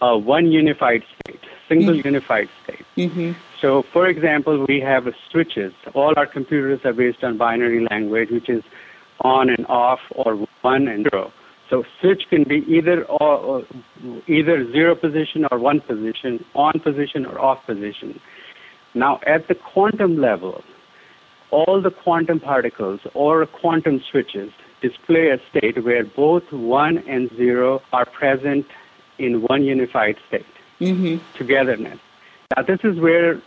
a 0.02 0.18
one 0.18 0.52
unified 0.52 1.04
state, 1.20 1.40
single 1.68 1.96
mm-hmm. 1.96 2.08
unified 2.08 2.50
state. 2.64 2.86
Mm-hmm. 2.98 3.32
So, 3.62 3.84
for 3.94 4.08
example, 4.08 4.66
we 4.68 4.80
have 4.80 5.08
switches. 5.32 5.74
All 5.94 6.14
our 6.16 6.28
computers 6.28 6.82
are 6.84 6.94
based 6.94 7.24
on 7.24 7.38
binary 7.38 7.86
language, 7.90 8.30
which 8.30 8.50
is 8.50 8.64
on 9.22 9.50
and 9.50 9.66
off, 9.68 10.00
or 10.12 10.48
one 10.62 10.88
and 10.88 11.08
zero. 11.10 11.32
So, 11.70 11.84
switch 12.00 12.24
can 12.30 12.44
be 12.44 12.64
either 12.68 13.04
or, 13.06 13.66
either 14.28 14.72
zero 14.72 14.96
position 14.96 15.46
or 15.52 15.60
one 15.60 15.82
position, 15.82 16.46
on 16.56 16.80
position 16.80 17.26
or 17.26 17.40
off 17.40 17.66
position. 17.66 18.20
Now, 18.94 19.20
at 19.26 19.48
the 19.48 19.56
quantum 19.56 20.20
level, 20.20 20.64
all 21.52 21.82
the 21.82 21.92
quantum 21.92 22.40
particles 22.40 23.00
or 23.14 23.46
quantum 23.46 24.02
switches 24.12 24.52
display 24.82 25.30
a 25.30 25.40
state 25.50 25.84
where 25.84 26.04
both 26.04 26.52
1 26.52 26.98
and 27.08 27.30
0 27.36 27.82
are 27.94 28.06
present 28.06 28.66
in 29.18 29.42
one 29.42 29.64
unified 29.64 30.18
state, 30.28 30.46
mm-hmm. 30.80 31.18
togetherness. 31.38 32.00
Now, 32.56 32.64
this 32.64 32.80
is 32.84 33.00
where, 33.00 33.42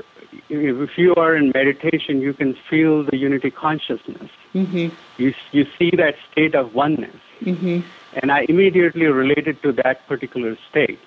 if 0.49 0.99
you 0.99 1.15
are 1.15 1.37
in 1.37 1.53
meditation, 1.55 2.21
you 2.21 2.35
can 2.35 2.57
feel 2.69 3.05
the 3.05 3.17
unity 3.17 3.51
consciousness. 3.51 4.31
Mm-hmm. 4.55 4.95
You, 5.23 5.35
you 5.53 5.67
see 5.79 5.91
that 5.97 6.17
state 6.31 6.55
of 6.55 6.75
oneness. 6.75 7.17
Mm-hmm. 7.41 7.81
And 8.21 8.33
I 8.33 8.47
immediately 8.49 9.07
related 9.07 9.63
to 9.63 9.73
that 9.73 10.07
particular 10.07 10.57
state. 10.69 11.01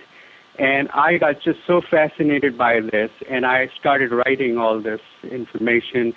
And 0.60 0.90
I 0.90 1.18
got 1.18 1.42
just 1.42 1.60
so 1.66 1.82
fascinated 1.82 2.58
by 2.58 2.80
this, 2.80 3.10
and 3.30 3.46
I 3.46 3.70
started 3.80 4.12
writing 4.12 4.58
all 4.58 4.80
this 4.80 5.02
information 5.24 6.14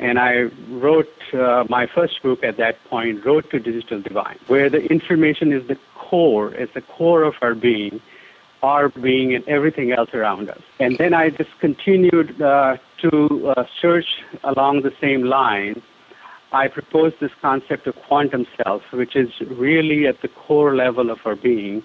and 0.00 0.18
I 0.18 0.44
wrote 0.70 1.12
uh, 1.34 1.64
my 1.68 1.86
first 1.86 2.22
book 2.22 2.42
at 2.42 2.56
that 2.56 2.82
point, 2.84 3.24
Road 3.24 3.50
to 3.50 3.58
Digital 3.58 4.00
Divine, 4.00 4.38
where 4.46 4.70
the 4.70 4.82
information 4.86 5.52
is 5.52 5.68
the 5.68 5.76
core, 5.94 6.54
is 6.54 6.70
the 6.74 6.80
core 6.80 7.22
of 7.22 7.34
our 7.42 7.54
being, 7.54 8.00
our 8.62 8.88
being 8.88 9.34
and 9.34 9.46
everything 9.46 9.92
else 9.92 10.08
around 10.14 10.48
us. 10.48 10.62
And 10.78 10.96
then 10.96 11.12
I 11.12 11.28
just 11.28 11.50
continued 11.60 12.40
uh, 12.40 12.78
to 13.02 13.52
uh, 13.54 13.64
search 13.80 14.06
along 14.42 14.82
the 14.82 14.92
same 15.02 15.24
line. 15.24 15.82
I 16.52 16.68
proposed 16.68 17.16
this 17.20 17.32
concept 17.42 17.86
of 17.86 17.94
quantum 18.08 18.46
self, 18.64 18.82
which 18.92 19.14
is 19.14 19.28
really 19.50 20.06
at 20.06 20.22
the 20.22 20.28
core 20.28 20.74
level 20.74 21.10
of 21.10 21.18
our 21.26 21.36
being, 21.36 21.82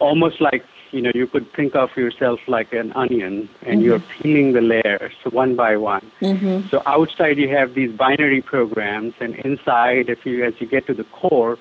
almost 0.00 0.40
like 0.40 0.64
you 0.90 1.02
know, 1.02 1.10
you 1.14 1.26
could 1.26 1.52
think 1.52 1.74
of 1.74 1.96
yourself 1.96 2.40
like 2.46 2.72
an 2.72 2.92
onion 2.92 3.48
and 3.62 3.78
mm-hmm. 3.78 3.80
you're 3.80 4.02
peeling 4.20 4.52
the 4.52 4.60
layers 4.60 5.12
one 5.30 5.56
by 5.56 5.76
one. 5.76 6.10
Mm-hmm. 6.20 6.68
So 6.68 6.82
outside 6.86 7.38
you 7.38 7.48
have 7.48 7.74
these 7.74 7.92
binary 7.92 8.42
programs 8.42 9.14
and 9.20 9.34
inside, 9.36 10.08
if 10.08 10.24
you, 10.24 10.44
as 10.44 10.54
you 10.60 10.66
get 10.66 10.86
to 10.86 10.94
the 10.94 11.04
core, 11.04 11.58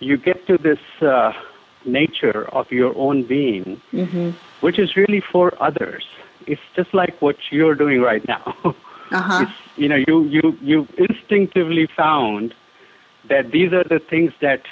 you 0.00 0.16
get 0.16 0.46
to 0.46 0.58
this 0.58 0.78
uh, 1.02 1.32
nature 1.84 2.48
of 2.54 2.70
your 2.70 2.96
own 2.96 3.22
being, 3.24 3.80
mm-hmm. 3.92 4.30
which 4.60 4.78
is 4.78 4.96
really 4.96 5.20
for 5.20 5.52
others. 5.62 6.04
It's 6.46 6.60
just 6.74 6.92
like 6.94 7.20
what 7.20 7.36
you're 7.50 7.74
doing 7.74 8.00
right 8.00 8.26
now. 8.26 8.74
Uh-huh. 9.12 9.42
It's, 9.42 9.52
you 9.76 9.88
know, 9.88 9.96
you, 9.96 10.22
you, 10.22 10.56
you 10.62 10.86
instinctively 10.96 11.88
found 11.96 12.54
that 13.28 13.50
these 13.50 13.72
are 13.72 13.82
the 13.82 13.98
things 13.98 14.32
that 14.40 14.62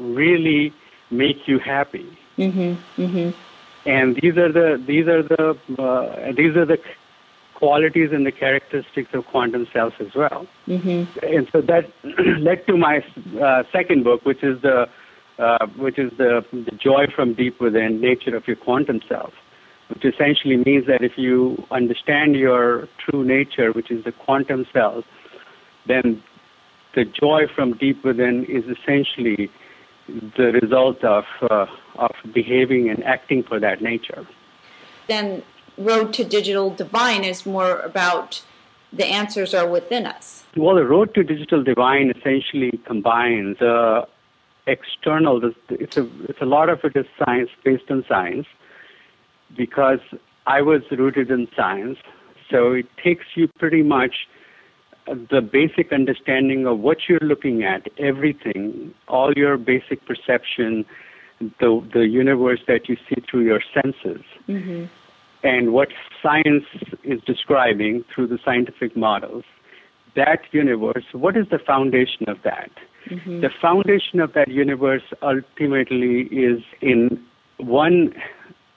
really 0.00 0.72
make 1.12 1.46
you 1.46 1.60
happy. 1.60 2.18
Mm-hmm. 2.38 3.02
Mm-hmm. 3.02 3.88
And 3.88 4.16
these 4.16 4.36
are 4.36 4.50
the 4.50 4.82
these 4.86 5.06
are 5.06 5.22
the 5.22 5.50
uh, 5.78 6.32
these 6.32 6.56
are 6.56 6.64
the 6.64 6.78
qualities 7.54 8.10
and 8.12 8.26
the 8.26 8.32
characteristics 8.32 9.10
of 9.12 9.24
quantum 9.26 9.66
self 9.72 9.94
as 10.00 10.14
well. 10.14 10.46
Mm-hmm. 10.66 11.18
And 11.22 11.48
so 11.52 11.60
that 11.60 11.90
led 12.40 12.66
to 12.66 12.76
my 12.76 13.04
uh, 13.40 13.62
second 13.72 14.04
book, 14.04 14.24
which 14.24 14.42
is 14.42 14.60
the 14.62 14.88
uh, 15.38 15.66
which 15.76 15.98
is 15.98 16.12
the, 16.16 16.44
the 16.52 16.76
joy 16.76 17.06
from 17.14 17.34
deep 17.34 17.60
within, 17.60 18.00
nature 18.00 18.36
of 18.36 18.46
your 18.46 18.56
quantum 18.56 19.00
self, 19.08 19.32
which 19.88 20.04
essentially 20.04 20.56
means 20.56 20.86
that 20.86 21.02
if 21.02 21.12
you 21.16 21.56
understand 21.70 22.36
your 22.36 22.88
true 22.98 23.24
nature, 23.24 23.72
which 23.72 23.90
is 23.90 24.04
the 24.04 24.12
quantum 24.12 24.64
self, 24.72 25.04
then 25.86 26.22
the 26.94 27.04
joy 27.04 27.42
from 27.52 27.76
deep 27.76 28.04
within 28.04 28.44
is 28.44 28.64
essentially 28.64 29.50
the 30.08 30.58
result 30.62 31.02
of 31.04 31.24
uh, 31.42 31.66
of 31.96 32.12
behaving 32.32 32.90
and 32.90 33.02
acting 33.04 33.42
for 33.42 33.58
that 33.60 33.80
nature. 33.80 34.26
Then 35.08 35.42
Road 35.78 36.12
to 36.14 36.24
Digital 36.24 36.70
Divine 36.70 37.24
is 37.24 37.46
more 37.46 37.80
about 37.80 38.42
the 38.92 39.06
answers 39.06 39.54
are 39.54 39.68
within 39.68 40.06
us. 40.06 40.44
Well, 40.56 40.76
the 40.76 40.84
Road 40.84 41.14
to 41.14 41.24
Digital 41.24 41.62
Divine 41.62 42.12
essentially 42.16 42.80
combines 42.86 43.58
the 43.58 44.06
external. 44.66 45.40
It's 45.68 45.96
a 45.96 46.08
it's 46.28 46.40
a 46.40 46.46
lot 46.46 46.68
of 46.68 46.80
it 46.84 46.96
is 46.96 47.06
science 47.24 47.50
based 47.64 47.90
on 47.90 48.04
science 48.08 48.46
because 49.56 50.00
I 50.46 50.62
was 50.62 50.82
rooted 50.90 51.30
in 51.30 51.48
science, 51.56 51.98
so 52.50 52.72
it 52.72 52.86
takes 53.02 53.24
you 53.34 53.48
pretty 53.58 53.82
much 53.82 54.28
the 55.06 55.40
basic 55.40 55.92
understanding 55.92 56.66
of 56.66 56.78
what 56.78 57.08
you're 57.08 57.20
looking 57.20 57.62
at, 57.62 57.86
everything, 57.98 58.94
all 59.08 59.32
your 59.36 59.56
basic 59.56 60.04
perception, 60.06 60.84
the 61.60 61.86
the 61.92 62.06
universe 62.06 62.60
that 62.66 62.88
you 62.88 62.96
see 63.08 63.22
through 63.28 63.44
your 63.44 63.60
senses, 63.74 64.22
mm-hmm. 64.48 64.84
and 65.42 65.72
what 65.72 65.88
science 66.22 66.64
is 67.02 67.20
describing 67.26 68.04
through 68.14 68.28
the 68.28 68.38
scientific 68.44 68.96
models. 68.96 69.44
That 70.16 70.42
universe, 70.52 71.04
what 71.12 71.36
is 71.36 71.46
the 71.50 71.58
foundation 71.58 72.28
of 72.28 72.38
that? 72.44 72.70
Mm-hmm. 73.10 73.40
The 73.40 73.50
foundation 73.60 74.20
of 74.20 74.32
that 74.34 74.48
universe 74.48 75.02
ultimately 75.22 76.22
is 76.30 76.62
in 76.80 77.22
one 77.58 78.14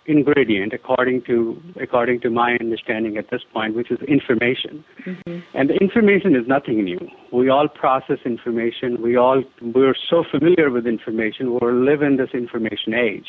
ingredient 0.08 0.74
according 0.74 1.22
to 1.24 1.62
according 1.80 2.22
to 2.22 2.30
my 2.30 2.58
understanding 2.60 3.18
at 3.18 3.30
this 3.30 3.42
point, 3.54 3.76
which 3.76 3.92
is 3.92 4.00
information. 4.08 4.84
Mm-hmm. 5.06 5.40
And 5.54 5.70
the 5.70 5.76
information 5.76 6.36
is 6.36 6.48
nothing 6.48 6.84
new. 6.84 7.00
We 7.32 7.50
all 7.50 7.68
process 7.68 8.20
information. 8.26 9.02
We 9.02 9.18
all 9.18 9.44
we're 9.62 9.96
so 10.10 10.24
familiar 10.30 10.70
with 10.72 10.88
information. 10.88 11.54
We 11.54 11.72
live 11.72 12.02
in 12.02 12.18
this 12.18 12.30
information 12.34 12.94
age. 12.94 13.28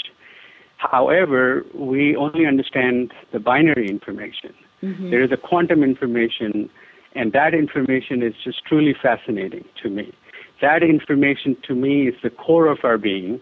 However, 0.79 1.67
we 1.75 2.15
only 2.15 2.47
understand 2.47 3.13
the 3.33 3.41
binary 3.41 3.89
information. 3.89 4.55
Mm-hmm. 4.83 5.11
There 5.11 5.23
is 5.25 5.33
a 5.33 5.37
quantum 5.37 5.83
information, 5.83 6.71
and 7.17 7.33
that 7.33 7.53
information 7.53 8.23
is 8.23 8.35
just 8.45 8.65
truly 8.65 8.95
fascinating 9.03 9.65
to 9.83 9.91
me. 9.91 10.15
That 10.61 10.85
information 10.85 11.57
to 11.67 11.75
me 11.75 12.09
is 12.09 12.15
the 12.23 12.31
core 12.31 12.69
of 12.69 12.79
our 12.85 12.97
being, 12.97 13.41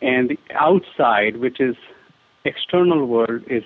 and 0.00 0.30
the 0.30 0.38
outside, 0.54 1.36
which 1.36 1.60
is 1.60 1.76
external 2.48 3.06
world 3.06 3.42
is 3.58 3.64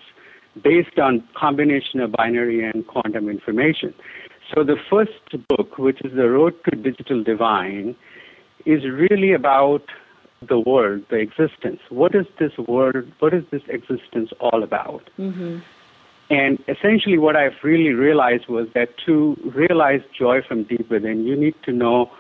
based 0.63 0.99
on 0.99 1.25
combination 1.35 2.01
of 2.01 2.13
binary 2.13 2.59
and 2.69 2.87
quantum 2.87 3.29
information. 3.29 3.95
So 4.53 4.65
the 4.65 4.77
first 4.91 5.49
book, 5.49 5.79
which 5.79 6.01
is 6.05 6.13
The 6.15 6.29
Road 6.29 6.55
to 6.65 6.77
Digital 6.77 7.23
Divine, 7.23 7.97
is 8.67 8.83
really 8.85 9.33
about 9.33 9.85
the 10.47 10.59
world, 10.59 11.03
the 11.09 11.17
existence. 11.17 11.81
What 11.89 12.15
is 12.15 12.27
this 12.39 12.53
world? 12.59 13.11
What 13.21 13.33
is 13.33 13.45
this 13.51 13.63
existence 13.69 14.31
all 14.41 14.63
about? 14.63 15.09
Mm-hmm. 15.19 15.61
And 16.31 16.59
essentially, 16.69 17.19
what 17.19 17.37
I've 17.37 17.59
really 17.63 17.93
realized 17.93 18.49
was 18.49 18.67
that 18.75 18.89
to 19.07 19.37
realize 19.55 20.01
joy 20.19 20.41
from 20.47 20.65
deep 20.65 20.91
within, 20.91 21.25
you 21.27 21.37
need 21.37 21.55
to 21.65 21.73
know 21.73 22.11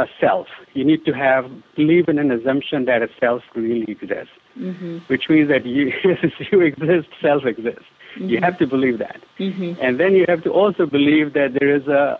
a 0.00 0.06
self. 0.20 0.46
You 0.74 0.84
need 0.84 1.04
to 1.04 1.12
have 1.12 1.44
believe 1.76 2.08
in 2.08 2.18
an 2.18 2.30
assumption 2.30 2.84
that 2.86 3.02
a 3.02 3.08
self 3.20 3.42
really 3.54 3.86
exists 3.88 4.40
mm-hmm. 4.58 4.98
which 5.06 5.24
means 5.28 5.48
that 5.48 5.66
you, 5.66 5.92
you 6.52 6.60
exist, 6.60 7.08
self 7.22 7.44
exists. 7.44 7.84
Mm-hmm. 8.16 8.28
You 8.28 8.38
have 8.42 8.58
to 8.58 8.66
believe 8.66 8.98
that. 8.98 9.20
Mm-hmm. 9.38 9.80
And 9.80 10.00
then 10.00 10.14
you 10.14 10.24
have 10.28 10.42
to 10.44 10.50
also 10.50 10.86
believe 10.86 11.32
that 11.34 11.56
there 11.58 11.74
is 11.74 11.86
a, 11.86 12.18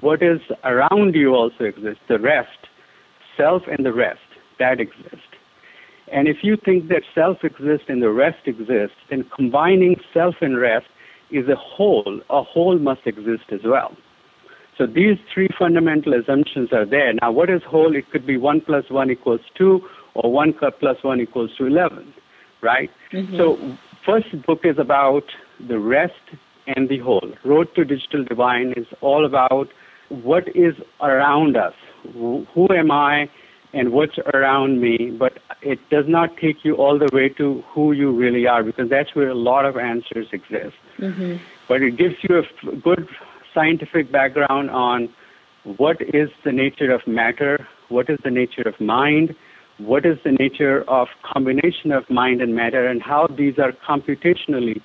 what 0.00 0.22
is 0.22 0.40
around 0.64 1.14
you 1.14 1.34
also 1.34 1.64
exists, 1.64 2.02
the 2.08 2.18
rest, 2.18 2.66
self 3.36 3.62
and 3.70 3.84
the 3.84 3.92
rest, 3.92 4.20
that 4.58 4.80
exist. 4.80 5.22
And 6.10 6.26
if 6.26 6.38
you 6.42 6.56
think 6.64 6.88
that 6.88 7.02
self 7.14 7.38
exists 7.44 7.86
and 7.88 8.02
the 8.02 8.10
rest 8.10 8.46
exists, 8.46 8.96
then 9.10 9.24
combining 9.34 9.96
self 10.14 10.36
and 10.40 10.58
rest 10.58 10.86
is 11.30 11.48
a 11.48 11.56
whole. 11.56 12.20
A 12.30 12.42
whole 12.42 12.78
must 12.78 13.06
exist 13.06 13.44
as 13.52 13.60
well. 13.64 13.94
So 14.78 14.86
these 14.86 15.18
three 15.34 15.48
fundamental 15.58 16.14
assumptions 16.14 16.72
are 16.72 16.86
there. 16.86 17.12
Now, 17.14 17.32
what 17.32 17.50
is 17.50 17.62
whole? 17.64 17.96
It 17.96 18.08
could 18.12 18.24
be 18.24 18.36
1 18.36 18.60
plus 18.60 18.84
1 18.88 19.10
equals 19.10 19.40
2, 19.56 19.80
or 20.14 20.32
1 20.32 20.54
plus 20.78 20.96
1 21.02 21.20
equals 21.20 21.50
to 21.58 21.66
11, 21.66 22.14
right? 22.62 22.88
Mm-hmm. 23.12 23.36
So 23.36 23.76
first 24.06 24.28
book 24.46 24.60
is 24.62 24.78
about 24.78 25.24
the 25.68 25.80
rest 25.80 26.14
and 26.68 26.88
the 26.88 26.98
whole. 26.98 27.32
Road 27.44 27.74
to 27.74 27.84
Digital 27.84 28.24
Divine 28.24 28.72
is 28.76 28.86
all 29.00 29.26
about 29.26 29.68
what 30.10 30.44
is 30.54 30.74
around 31.00 31.56
us. 31.56 31.74
Who 32.14 32.68
am 32.70 32.92
I 32.92 33.28
and 33.72 33.92
what's 33.92 34.16
around 34.32 34.80
me, 34.80 35.10
but 35.18 35.40
it 35.60 35.78
does 35.90 36.04
not 36.06 36.36
take 36.40 36.64
you 36.64 36.76
all 36.76 36.98
the 36.98 37.08
way 37.12 37.28
to 37.30 37.62
who 37.74 37.92
you 37.92 38.12
really 38.12 38.46
are 38.46 38.62
because 38.62 38.88
that's 38.88 39.14
where 39.14 39.28
a 39.28 39.34
lot 39.34 39.66
of 39.66 39.76
answers 39.76 40.28
exist. 40.32 40.76
Mm-hmm. 40.98 41.36
But 41.68 41.82
it 41.82 41.96
gives 41.96 42.14
you 42.22 42.38
a 42.38 42.76
good 42.76 43.08
scientific 43.58 44.12
background 44.12 44.70
on 44.70 45.08
what 45.64 46.00
is 46.14 46.30
the 46.44 46.52
nature 46.52 46.92
of 46.92 47.04
matter, 47.08 47.66
what 47.88 48.08
is 48.08 48.18
the 48.22 48.30
nature 48.30 48.62
of 48.62 48.80
mind, 48.80 49.34
what 49.78 50.06
is 50.06 50.16
the 50.24 50.30
nature 50.30 50.84
of 50.88 51.08
combination 51.24 51.90
of 51.90 52.08
mind 52.08 52.40
and 52.40 52.54
matter 52.54 52.86
and 52.86 53.02
how 53.02 53.26
these 53.26 53.58
are 53.58 53.72
computationally 53.72 54.80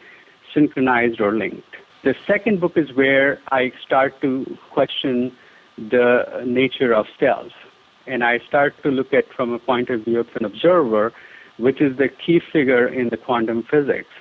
synchronized 0.53 1.21
or 1.21 1.33
linked. 1.33 1.75
The 2.03 2.15
second 2.25 2.61
book 2.61 2.73
is 2.75 2.91
where 2.93 3.39
I 3.51 3.71
start 3.85 4.19
to 4.21 4.57
question 4.71 5.31
the 5.77 6.43
nature 6.45 6.93
of 6.93 7.05
self. 7.19 7.51
And 8.07 8.23
I 8.23 8.39
start 8.47 8.73
to 8.83 8.89
look 8.89 9.13
at 9.13 9.25
from 9.35 9.53
a 9.53 9.59
point 9.59 9.89
of 9.89 10.03
view 10.05 10.19
of 10.19 10.27
an 10.35 10.45
observer, 10.45 11.13
which 11.57 11.79
is 11.79 11.97
the 11.97 12.09
key 12.09 12.41
figure 12.51 12.87
in 12.87 13.09
the 13.09 13.17
quantum 13.17 13.63
physics. 13.69 14.13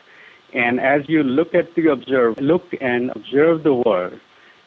And 0.54 0.78
as 0.78 1.08
you 1.08 1.22
look 1.22 1.54
at 1.54 1.74
the 1.74 1.90
observe, 1.90 2.38
look 2.38 2.66
and 2.80 3.10
observe 3.16 3.62
the 3.62 3.74
world, 3.74 4.20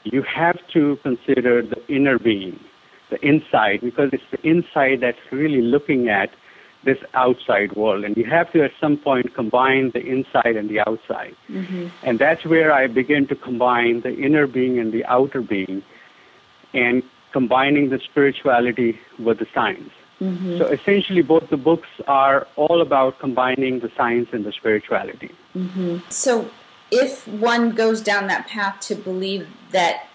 you 0.05 0.21
have 0.23 0.57
to 0.69 0.97
consider 1.03 1.61
the 1.61 1.85
inner 1.87 2.17
being 2.19 2.59
the 3.09 3.23
inside 3.25 3.81
because 3.81 4.09
it's 4.13 4.23
the 4.31 4.47
inside 4.47 5.01
that's 5.01 5.19
really 5.31 5.61
looking 5.61 6.09
at 6.09 6.31
this 6.83 6.97
outside 7.13 7.75
world. 7.75 8.03
And 8.03 8.15
you 8.15 8.25
have 8.25 8.51
to 8.53 8.63
at 8.63 8.71
some 8.79 8.97
point 8.97 9.33
combine 9.33 9.91
the 9.91 10.05
inside 10.05 10.55
and 10.55 10.69
the 10.69 10.79
outside. 10.79 11.35
Mm-hmm. 11.49 11.87
And 12.03 12.19
that's 12.19 12.45
where 12.45 12.71
I 12.71 12.87
begin 12.87 13.27
to 13.27 13.35
combine 13.35 14.01
the 14.01 14.15
inner 14.15 14.47
being 14.47 14.79
and 14.79 14.93
the 14.93 15.03
outer 15.05 15.41
being 15.41 15.83
and 16.73 17.03
combining 17.31 17.89
the 17.89 17.99
spirituality 17.99 18.99
with 19.19 19.39
the 19.39 19.47
science. 19.53 19.91
Mm-hmm. 20.21 20.57
So 20.57 20.67
essentially, 20.67 21.21
both 21.21 21.49
the 21.49 21.57
books 21.57 21.89
are 22.07 22.47
all 22.55 22.81
about 22.81 23.19
combining 23.19 23.79
the 23.79 23.91
science 23.97 24.29
and 24.31 24.45
the 24.45 24.53
spirituality. 24.53 25.31
Mm-hmm. 25.55 25.97
So, 26.09 26.49
if 26.91 27.27
one 27.27 27.71
goes 27.71 28.01
down 28.01 28.27
that 28.27 28.47
path 28.47 28.79
to 28.81 28.95
believe 28.95 29.47
that 29.71 30.07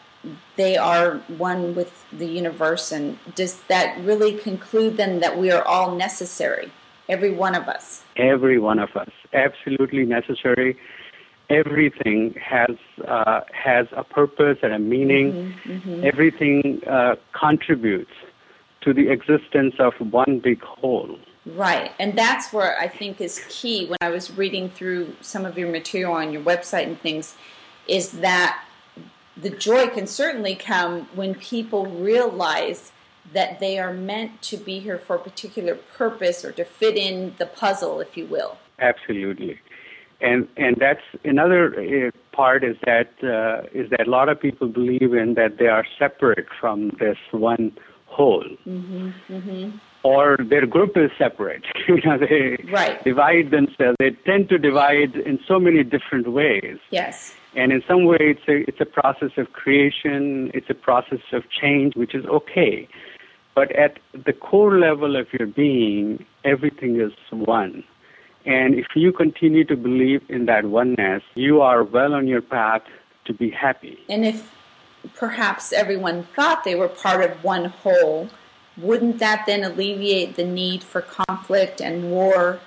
they 0.56 0.76
are 0.76 1.16
one 1.38 1.74
with 1.74 2.04
the 2.12 2.26
universe. 2.26 2.92
And 2.92 3.18
does 3.34 3.60
that 3.68 3.98
really 4.04 4.36
conclude 4.36 4.96
then 4.96 5.20
that 5.20 5.38
we 5.38 5.50
are 5.50 5.64
all 5.64 5.94
necessary, 5.96 6.70
every 7.08 7.30
one 7.30 7.54
of 7.54 7.68
us? 7.68 8.02
Every 8.16 8.58
one 8.58 8.78
of 8.78 8.94
us, 8.96 9.10
absolutely 9.32 10.04
necessary. 10.04 10.76
Everything 11.48 12.34
has 12.40 12.76
uh, 13.08 13.40
has 13.52 13.86
a 13.92 14.04
purpose 14.04 14.58
and 14.62 14.72
a 14.72 14.78
meaning. 14.78 15.32
Mm-hmm, 15.32 15.72
mm-hmm. 15.72 16.04
Everything 16.04 16.80
uh, 16.86 17.16
contributes 17.32 18.12
to 18.82 18.94
the 18.94 19.10
existence 19.10 19.74
of 19.80 19.94
one 20.12 20.38
big 20.38 20.62
whole. 20.62 21.18
Right, 21.46 21.92
and 21.98 22.16
that's 22.18 22.52
where 22.52 22.78
I 22.78 22.86
think 22.88 23.20
is 23.20 23.44
key. 23.48 23.86
When 23.86 23.96
I 24.02 24.10
was 24.10 24.36
reading 24.36 24.68
through 24.68 25.16
some 25.22 25.46
of 25.46 25.56
your 25.56 25.70
material 25.70 26.12
on 26.12 26.32
your 26.32 26.42
website 26.42 26.84
and 26.84 27.00
things, 27.00 27.34
is 27.88 28.12
that 28.20 28.62
the 29.36 29.50
joy 29.50 29.88
can 29.88 30.06
certainly 30.06 30.54
come 30.54 31.08
when 31.14 31.34
people 31.34 31.86
realize 31.86 32.92
that 33.32 33.58
they 33.58 33.78
are 33.78 33.92
meant 33.92 34.42
to 34.42 34.56
be 34.56 34.80
here 34.80 34.98
for 34.98 35.16
a 35.16 35.18
particular 35.18 35.76
purpose 35.96 36.44
or 36.44 36.52
to 36.52 36.64
fit 36.64 36.96
in 36.96 37.34
the 37.38 37.46
puzzle, 37.46 38.00
if 38.00 38.16
you 38.16 38.26
will. 38.26 38.58
Absolutely. 38.78 39.58
and 40.20 40.48
and 40.56 40.76
that's 40.76 41.02
another 41.24 41.62
uh, 41.80 42.10
part 42.36 42.64
is 42.64 42.76
that 42.84 43.10
uh, 43.22 43.66
is 43.72 43.88
that 43.90 44.06
a 44.06 44.10
lot 44.10 44.28
of 44.28 44.40
people 44.40 44.68
believe 44.68 45.14
in 45.14 45.34
that 45.34 45.58
they 45.58 45.66
are 45.66 45.86
separate 45.98 46.46
from 46.60 46.90
this 46.98 47.18
one 47.30 47.72
whole. 48.06 48.44
Mm-hmm. 48.66 49.10
Mm-hmm. 49.28 49.78
Or 50.02 50.38
their 50.38 50.66
group 50.66 50.96
is 50.96 51.10
separate. 51.18 51.64
you 51.88 52.00
know, 52.04 52.16
they 52.18 52.62
right. 52.72 53.02
divide 53.04 53.50
themselves. 53.50 53.96
They 53.98 54.10
tend 54.24 54.48
to 54.48 54.58
divide 54.58 55.14
in 55.14 55.38
so 55.46 55.58
many 55.58 55.84
different 55.84 56.32
ways. 56.32 56.78
Yes. 56.90 57.34
And 57.54 57.72
in 57.72 57.82
some 57.86 58.04
way, 58.06 58.18
it's 58.20 58.48
a 58.48 58.68
it's 58.68 58.80
a 58.80 58.86
process 58.86 59.32
of 59.36 59.52
creation. 59.52 60.50
It's 60.54 60.70
a 60.70 60.74
process 60.74 61.20
of 61.32 61.42
change, 61.50 61.96
which 61.96 62.14
is 62.14 62.24
okay. 62.26 62.88
But 63.54 63.72
at 63.72 63.98
the 64.12 64.32
core 64.32 64.78
level 64.78 65.16
of 65.16 65.26
your 65.38 65.48
being, 65.48 66.24
everything 66.44 67.00
is 67.00 67.12
one. 67.30 67.84
And 68.46 68.74
if 68.74 68.86
you 68.94 69.12
continue 69.12 69.64
to 69.64 69.76
believe 69.76 70.22
in 70.28 70.46
that 70.46 70.64
oneness, 70.66 71.22
you 71.34 71.60
are 71.60 71.84
well 71.84 72.14
on 72.14 72.26
your 72.26 72.40
path 72.40 72.82
to 73.26 73.34
be 73.34 73.50
happy. 73.50 73.98
And 74.08 74.24
if 74.24 74.50
perhaps 75.14 75.72
everyone 75.72 76.26
thought 76.34 76.64
they 76.64 76.74
were 76.74 76.88
part 76.88 77.22
of 77.22 77.44
one 77.44 77.66
whole, 77.66 78.30
wouldn't 78.80 79.18
that 79.18 79.44
then 79.46 79.64
alleviate 79.64 80.36
the 80.36 80.44
need 80.44 80.82
for 80.82 81.00
conflict 81.00 81.80
and 81.80 82.10
war 82.10 82.60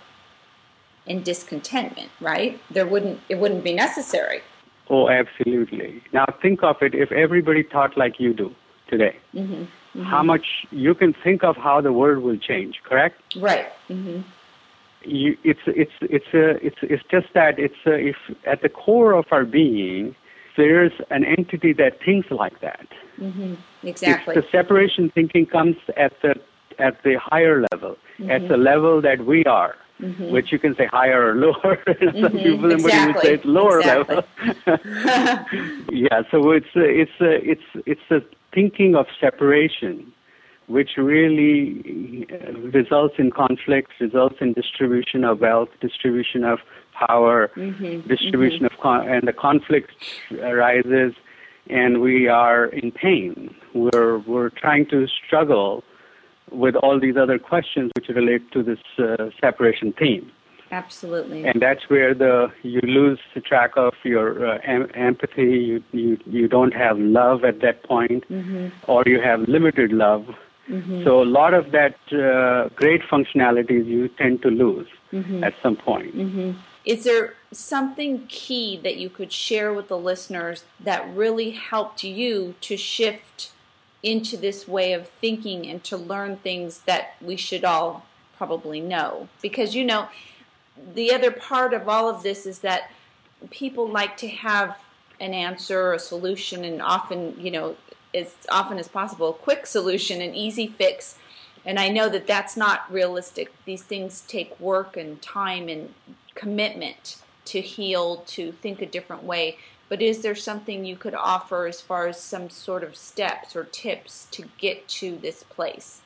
and 1.08 1.24
discontentment, 1.24 2.10
right? 2.22 2.60
There 2.70 2.88
wouldn't 2.88 3.20
it 3.30 3.40
wouldn't 3.40 3.64
be 3.64 3.74
necessary. 3.74 4.42
Oh, 4.90 5.10
absolutely. 5.10 6.04
Now 6.12 6.26
think 6.42 6.64
of 6.64 6.78
it 6.82 6.94
if 6.94 7.12
everybody 7.12 7.64
thought 7.64 7.98
like 7.98 8.20
you 8.20 8.34
do 8.34 8.54
today. 8.90 9.18
Mm-hmm. 9.34 9.54
Mm-hmm. 9.54 10.04
How 10.04 10.24
much 10.24 10.46
you 10.72 10.94
can 10.96 11.14
think 11.24 11.44
of 11.44 11.56
how 11.56 11.82
the 11.82 11.94
world 11.94 12.24
will 12.24 12.38
change, 12.38 12.82
correct? 12.84 13.22
Right. 13.36 13.68
Mm-hmm. 13.90 14.22
You, 15.06 15.38
it's 15.44 15.60
it's 15.68 15.92
it's 16.02 16.34
a 16.34 16.66
it's 16.66 16.78
it's 16.82 17.04
just 17.12 17.28
that 17.34 17.60
it's 17.60 17.76
a, 17.86 17.96
if 17.96 18.16
at 18.46 18.62
the 18.62 18.70
core 18.70 19.14
of 19.14 19.26
our 19.32 19.44
being 19.44 20.16
there's 20.58 20.92
an 21.10 21.24
entity 21.26 21.74
that 21.74 22.00
thinks 22.06 22.30
like 22.32 22.62
that. 22.62 22.88
Mm-hmm. 23.20 23.56
Exactly. 23.88 24.36
If 24.36 24.44
the 24.44 24.50
separation 24.52 25.12
thinking 25.14 25.46
comes 25.46 25.76
at 25.98 26.14
the 26.22 26.36
at 26.80 27.02
the 27.04 27.16
higher 27.22 27.66
level, 27.72 27.96
Mm-hmm. 28.20 28.30
at 28.30 28.48
the 28.48 28.58
level 28.58 29.02
that 29.02 29.26
we 29.26 29.44
are, 29.46 29.76
which 30.30 30.52
you 30.52 30.60
can 30.60 30.76
say 30.76 30.86
higher 30.86 31.30
or 31.32 31.36
lower. 31.36 31.78
Some 32.22 32.32
people 32.32 32.70
Mm-hmm. 32.70 32.86
Exactly. 32.86 33.14
would 33.14 33.22
say 33.24 33.34
it's 33.34 33.46
lower 33.46 33.80
Exactly. 33.80 34.16
level. 34.16 35.86
yeah, 35.92 36.22
so 36.30 36.52
it's 36.52 36.68
a, 36.76 36.84
it's 36.84 37.12
a, 37.22 37.32
it's 37.52 37.70
it's 37.86 38.08
a 38.12 38.20
thinking 38.54 38.96
of 38.96 39.08
separation, 39.20 40.12
which 40.68 40.92
really 40.98 42.28
uh, 42.32 42.52
results 42.80 43.16
in 43.18 43.32
conflict, 43.32 43.92
results 44.00 44.36
in 44.42 44.54
distribution 44.54 45.24
of 45.24 45.40
wealth, 45.40 45.70
distribution 45.82 46.44
of 46.44 46.60
power, 46.94 47.50
Mm-hmm. 47.58 48.08
distribution 48.08 48.66
of 48.66 48.72
con- 48.82 49.08
and 49.08 49.28
the 49.28 49.34
conflict 49.34 49.92
arises, 50.42 51.14
and 51.70 52.02
we 52.02 52.28
are 52.28 52.66
in 52.66 52.92
pain. 52.92 53.54
We're 53.74 54.20
we're 54.20 54.50
trying 54.50 54.86
to 54.90 55.08
struggle 55.08 55.84
with 56.52 56.76
all 56.76 57.00
these 57.00 57.18
other 57.18 57.40
questions 57.40 57.92
which 57.96 58.10
relate 58.10 58.52
to 58.52 58.62
this 58.62 58.78
uh, 59.00 59.30
separation 59.42 59.92
theme 59.98 60.30
Absolutely. 60.72 61.46
and 61.46 61.60
that's 61.60 61.90
where 61.90 62.14
the 62.14 62.48
you 62.62 62.82
lose 62.82 63.18
the 63.34 63.42
track 63.42 63.72
of 63.76 63.94
your 64.04 64.46
uh, 64.46 64.60
em- 64.64 64.90
empathy 64.94 65.58
you, 65.70 65.84
you 65.94 66.18
you 66.28 66.48
don't 66.48 66.74
have 66.74 67.00
love 67.00 67.44
at 67.44 67.62
that 67.62 67.82
point 67.84 68.24
Mm-hmm. 68.30 68.68
or 68.92 69.02
you 69.08 69.20
have 69.22 69.40
limited 69.48 69.92
love 69.92 70.26
so 71.04 71.22
a 71.22 71.26
lot 71.40 71.54
of 71.54 71.72
that 71.72 71.96
uh, 72.14 72.70
great 72.76 73.02
functionalities 73.14 73.86
you 73.88 74.08
tend 74.10 74.42
to 74.44 74.50
lose 74.50 74.88
Mm-hmm. 75.12 75.44
at 75.44 75.54
some 75.64 75.76
point 75.76 76.14
Is 76.86 77.06
there 77.06 77.36
something 77.52 78.26
key 78.28 78.78
that 78.84 78.98
you 78.98 79.10
could 79.10 79.32
share 79.32 79.74
with 79.74 79.88
the 79.88 79.98
listeners 79.98 80.66
that 80.80 81.16
really 81.16 81.52
helped 81.52 82.04
you 82.04 82.56
to 82.62 82.76
shift 82.76 83.52
into 84.02 84.36
this 84.36 84.68
way 84.68 84.92
of 84.92 85.08
thinking 85.08 85.66
and 85.66 85.82
to 85.86 85.96
learn 85.96 86.38
things 86.38 86.80
that 86.80 87.16
we 87.22 87.38
should 87.38 87.64
all 87.64 88.06
probably 88.38 88.82
know? 88.82 89.30
Because, 89.42 89.76
you 89.76 89.86
know, 89.86 90.10
the 90.94 91.14
other 91.14 91.32
part 91.32 91.74
of 91.74 91.88
all 91.88 92.10
of 92.10 92.24
this 92.24 92.46
is 92.46 92.60
that 92.60 92.92
people 93.50 93.88
like 93.88 94.18
to 94.18 94.28
have 94.28 94.78
an 95.22 95.34
answer, 95.34 95.94
a 95.94 96.00
solution, 96.00 96.66
and 96.66 96.82
often, 96.82 97.40
you 97.40 97.52
know, 97.52 97.76
as 98.14 98.36
often 98.50 98.78
as 98.78 98.88
possible, 98.88 99.30
a 99.30 99.34
quick 99.34 99.66
solution, 99.66 100.22
an 100.22 100.36
easy 100.36 100.68
fix. 100.68 101.18
And 101.66 101.80
I 101.80 101.90
know 101.90 102.10
that 102.10 102.28
that's 102.28 102.58
not 102.58 102.92
realistic. 102.92 103.52
These 103.66 103.84
things 103.84 104.22
take 104.28 104.60
work 104.60 104.98
and 104.98 105.22
time 105.22 105.70
and 105.70 105.94
commitment 106.36 107.18
to 107.46 107.62
heal, 107.62 108.18
to 108.28 108.52
think 108.52 108.82
a 108.82 108.86
different 108.86 109.24
way. 109.24 109.58
But 109.90 110.02
is 110.02 110.22
there 110.22 110.36
something 110.36 110.86
you 110.86 110.96
could 110.96 111.14
offer 111.14 111.68
as 111.68 111.80
far 111.82 112.08
as 112.08 112.20
some 112.20 112.50
sort 112.50 112.84
of 112.84 112.96
steps 112.96 113.56
or 113.56 113.66
tips 113.66 114.28
to 114.32 114.46
get 114.58 114.88
to 115.00 115.18
this 115.18 115.44
place? 115.44 116.02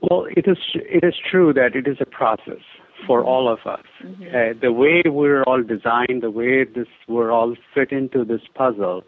Well, 0.00 0.26
it 0.36 0.48
is 0.48 0.58
it 0.74 1.04
is 1.04 1.14
true 1.30 1.52
that 1.52 1.76
it 1.76 1.86
is 1.86 1.98
a 2.00 2.06
process 2.06 2.62
for 3.06 3.22
all 3.22 3.48
of 3.48 3.60
us. 3.66 3.84
Uh, 4.02 4.54
the 4.60 4.72
way 4.72 5.02
we're 5.06 5.42
all 5.44 5.62
designed, 5.62 6.22
the 6.22 6.30
way 6.30 6.64
this 6.64 6.88
we're 7.06 7.30
all 7.30 7.54
fit 7.74 7.92
into 7.92 8.24
this 8.24 8.40
puzzle, 8.54 9.04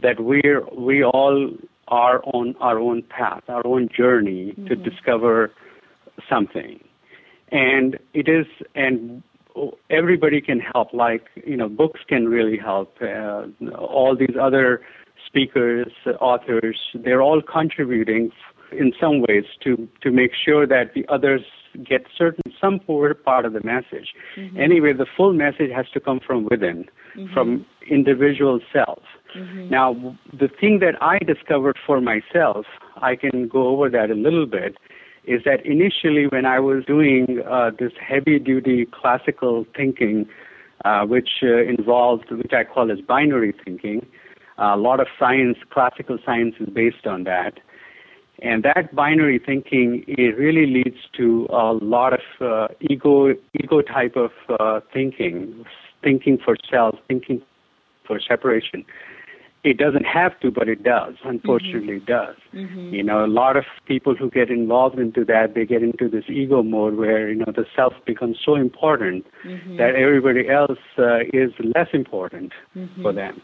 that 0.00 0.20
we're 0.20 0.62
we 0.66 1.02
all 1.02 1.50
are 1.90 2.22
on 2.24 2.54
our 2.60 2.78
own 2.78 3.02
path, 3.02 3.42
our 3.48 3.66
own 3.66 3.88
journey 3.94 4.52
to 4.52 4.60
mm-hmm. 4.60 4.82
discover 4.82 5.52
something, 6.28 6.80
and 7.50 7.98
it 8.14 8.28
is 8.28 8.46
and 8.74 9.22
everybody 9.90 10.40
can 10.40 10.60
help. 10.60 10.92
Like 10.92 11.26
you 11.44 11.56
know, 11.56 11.68
books 11.68 12.00
can 12.08 12.28
really 12.28 12.58
help. 12.58 12.96
Uh, 13.00 13.46
all 13.76 14.16
these 14.16 14.36
other 14.40 14.82
speakers, 15.26 15.92
authors, 16.20 16.78
they're 16.94 17.22
all 17.22 17.42
contributing 17.42 18.30
in 18.72 18.92
some 19.00 19.20
ways 19.28 19.44
to 19.64 19.88
to 20.02 20.10
make 20.10 20.32
sure 20.34 20.66
that 20.66 20.94
the 20.94 21.04
others 21.08 21.42
get 21.84 22.02
certain 22.16 22.52
some 22.60 22.80
poor 22.80 23.14
part 23.14 23.44
of 23.44 23.52
the 23.52 23.62
message. 23.62 24.14
Mm-hmm. 24.36 24.60
Anyway, 24.60 24.92
the 24.92 25.06
full 25.16 25.32
message 25.32 25.70
has 25.74 25.86
to 25.94 26.00
come 26.00 26.20
from 26.24 26.46
within, 26.50 26.86
from 27.32 27.60
mm-hmm. 27.60 27.92
individual 27.94 28.60
self. 28.72 29.02
Now, 29.70 30.16
the 30.32 30.48
thing 30.48 30.80
that 30.80 31.00
I 31.00 31.18
discovered 31.18 31.78
for 31.86 32.00
myself, 32.00 32.66
I 32.96 33.16
can 33.16 33.48
go 33.48 33.68
over 33.68 33.88
that 33.90 34.10
a 34.10 34.14
little 34.14 34.46
bit, 34.46 34.76
is 35.24 35.42
that 35.44 35.64
initially 35.64 36.26
when 36.26 36.46
I 36.46 36.58
was 36.60 36.84
doing 36.84 37.42
uh, 37.48 37.70
this 37.78 37.92
heavy-duty 38.00 38.86
classical 38.92 39.66
thinking, 39.76 40.26
uh, 40.84 41.04
which 41.04 41.28
uh, 41.42 41.62
involved, 41.62 42.30
which 42.30 42.52
I 42.52 42.64
call 42.64 42.90
as 42.90 43.00
binary 43.00 43.54
thinking, 43.64 44.06
a 44.58 44.76
lot 44.76 45.00
of 45.00 45.06
science, 45.18 45.58
classical 45.70 46.18
science 46.24 46.54
is 46.60 46.68
based 46.68 47.06
on 47.06 47.24
that. 47.24 47.60
And 48.42 48.62
that 48.62 48.94
binary 48.94 49.38
thinking 49.38 50.04
it 50.08 50.36
really 50.38 50.66
leads 50.66 50.96
to 51.18 51.46
a 51.50 51.72
lot 51.74 52.14
of 52.14 52.20
uh, 52.40 52.68
ego 52.80 53.34
ego 53.62 53.82
type 53.82 54.16
of 54.16 54.30
uh, 54.58 54.80
thinking, 54.92 55.64
thinking 56.02 56.38
for 56.42 56.56
self, 56.70 56.94
thinking 57.06 57.42
for 58.06 58.18
separation. 58.18 58.84
It 59.62 59.76
doesn't 59.76 60.06
have 60.06 60.38
to, 60.40 60.50
but 60.50 60.68
it 60.68 60.82
does. 60.82 61.14
Mm-hmm. 61.16 61.28
Unfortunately, 61.28 61.96
it 61.96 62.06
does. 62.06 62.36
Mm-hmm. 62.54 62.94
You 62.94 63.02
know, 63.02 63.24
a 63.24 63.28
lot 63.28 63.56
of 63.56 63.64
people 63.86 64.14
who 64.14 64.30
get 64.30 64.50
involved 64.50 64.98
into 64.98 65.24
that, 65.26 65.54
they 65.54 65.66
get 65.66 65.82
into 65.82 66.08
this 66.08 66.24
ego 66.28 66.62
mode 66.62 66.96
where 66.96 67.28
you 67.28 67.36
know 67.36 67.52
the 67.54 67.66
self 67.76 67.92
becomes 68.06 68.38
so 68.44 68.54
important 68.54 69.26
mm-hmm. 69.44 69.76
that 69.76 69.94
everybody 69.94 70.48
else 70.48 70.78
uh, 70.98 71.20
is 71.32 71.52
less 71.74 71.88
important 71.92 72.52
for 73.02 73.12
them. 73.12 73.42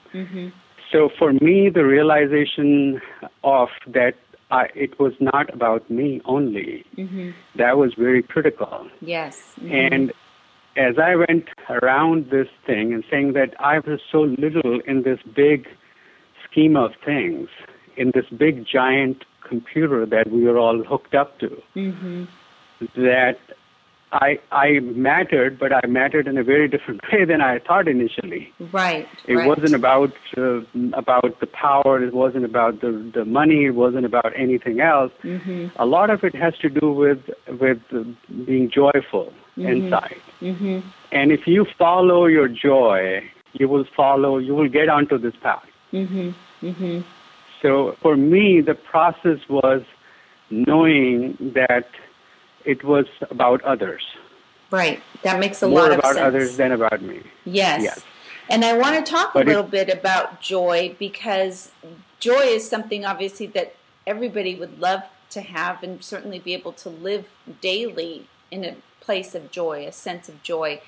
So 0.91 1.11
for 1.19 1.33
me, 1.33 1.69
the 1.69 1.85
realization 1.85 3.01
of 3.43 3.69
that 3.89 4.15
I, 4.51 4.69
it 4.75 4.99
was 5.01 5.13
not 5.21 5.53
about 5.53 5.91
me 5.91 6.21
only, 6.25 6.85
that 7.57 7.77
was 7.77 7.95
very 7.95 8.23
critical. 8.23 8.89
Yes. 9.01 9.55
And 9.61 10.13
as 10.77 10.99
I 10.99 11.17
went 11.17 11.49
around 11.69 12.31
this 12.31 12.49
thing 12.67 12.93
and 12.93 13.03
saying 13.11 13.33
that 13.33 13.55
I 13.59 13.81
was 13.81 14.01
so 14.13 14.21
little 14.39 14.81
in 14.87 15.03
this 15.03 15.19
big 15.35 15.67
scheme 16.57 16.77
of 16.77 16.93
things, 17.05 17.49
in 17.97 18.13
this 18.15 18.27
big 18.37 18.67
giant 18.67 19.25
computer 19.47 20.07
that 20.07 20.31
we 20.31 20.45
were 20.45 20.59
all 20.59 20.83
hooked 20.83 21.15
up 21.15 21.39
to, 21.39 21.63
that 22.97 23.39
I 24.13 24.39
I 24.53 24.81
mattered, 24.81 25.59
but 25.59 25.73
I 25.73 25.87
mattered 25.87 26.27
in 26.27 26.39
a 26.39 26.45
very 26.45 26.69
different 26.69 27.01
way 27.13 27.25
than 27.25 27.41
I 27.41 27.59
thought 27.59 27.89
initially. 27.89 28.53
Right. 28.73 29.07
It 29.27 29.35
right. 29.35 29.49
wasn't 29.49 29.75
about 29.75 30.13
uh, 30.37 30.61
about 30.95 31.41
the 31.41 31.47
power. 31.47 32.03
It 32.03 32.15
wasn't 32.15 32.45
about 32.45 32.81
the 32.81 33.11
the 33.15 33.25
money. 33.25 33.67
It 33.67 33.75
wasn't 33.75 34.07
about 34.07 34.33
anything 34.37 34.81
else. 34.81 35.13
Mm-hmm. 35.23 35.69
A 35.77 35.87
lot 35.87 36.11
of 36.11 36.25
it 36.25 36.35
has 36.35 36.57
to 36.59 36.69
do 36.69 36.93
with 36.93 37.21
with 37.61 37.81
being 38.47 38.71
joyful 38.71 39.33
inside. 39.57 40.21
Mm-hmm. 40.41 40.81
And 41.13 41.33
if 41.33 41.47
you 41.47 41.67
follow 41.79 42.27
your 42.27 42.49
joy, 42.49 43.23
you 43.53 43.69
will 43.69 43.87
follow. 43.97 44.39
You 44.39 44.55
will 44.55 44.69
get 44.69 44.89
onto 44.89 45.19
this 45.19 45.35
path. 45.43 45.65
Mm-hmm. 46.71 47.01
So 47.63 47.97
for 48.03 48.17
me, 48.17 48.61
the 48.61 48.75
process 48.75 49.39
was 49.49 49.83
knowing 50.51 51.37
that 51.55 51.89
it 52.65 52.85
was 52.85 53.07
about 53.31 53.63
others. 53.63 54.03
Right. 54.71 55.03
That 55.23 55.39
makes 55.41 55.63
a 55.63 55.69
more 55.69 55.81
lot 55.81 55.93
of 55.93 55.95
sense. 55.95 56.05
More 56.05 56.13
about 56.13 56.27
others 56.27 56.57
than 56.57 56.73
about 56.73 57.01
me. 57.03 57.23
Yes. 57.45 57.83
Yes. 57.83 58.05
And 58.49 58.65
I 58.65 58.77
want 58.77 59.05
to 59.05 59.11
talk 59.11 59.33
But 59.35 59.39
a 59.39 59.43
it- 59.43 59.47
little 59.49 59.63
bit 59.63 59.89
about 59.89 60.41
joy 60.41 60.95
because 60.99 61.71
joy 62.21 62.43
is 62.59 62.69
something 62.69 63.05
obviously 63.05 63.47
that 63.49 63.75
everybody 64.07 64.55
would 64.55 64.79
love 64.81 65.03
to 65.31 65.41
have 65.41 65.83
and 65.83 66.03
certainly 66.03 66.39
be 66.39 66.55
able 66.55 66.73
to 66.73 66.89
live 66.89 67.27
daily 67.61 68.27
in 68.51 68.65
a 68.65 68.77
place 69.01 69.35
of 69.35 69.51
joy, 69.51 69.87
a 69.87 69.93
sense 69.93 70.29
of 70.29 70.43
joy. 70.43 70.81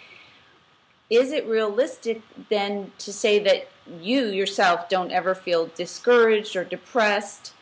Is 1.10 1.32
it 1.32 1.46
realistic 1.46 2.22
then 2.48 2.92
to 2.98 3.12
say 3.12 3.38
that 3.40 3.68
you 4.00 4.26
yourself 4.26 4.88
don't 4.88 5.12
ever 5.12 5.34
feel 5.34 5.66
discouraged 5.74 6.56
or 6.56 6.64
depressed? 6.64 7.52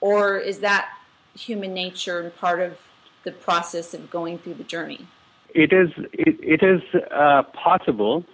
Or 0.00 0.38
is 0.38 0.60
that 0.60 0.88
human 1.34 1.72
nature 1.72 2.20
and 2.20 2.34
part 2.36 2.60
of 2.60 2.78
the 3.24 3.32
process 3.32 3.94
of 3.94 4.10
going 4.10 4.38
through 4.38 4.54
the 4.54 4.64
journey? 4.64 5.06
It 5.54 5.72
is 5.72 5.90
it, 6.12 6.36
it 6.40 6.62
is 6.62 6.82
uh, 7.10 7.42
possible 7.52 8.24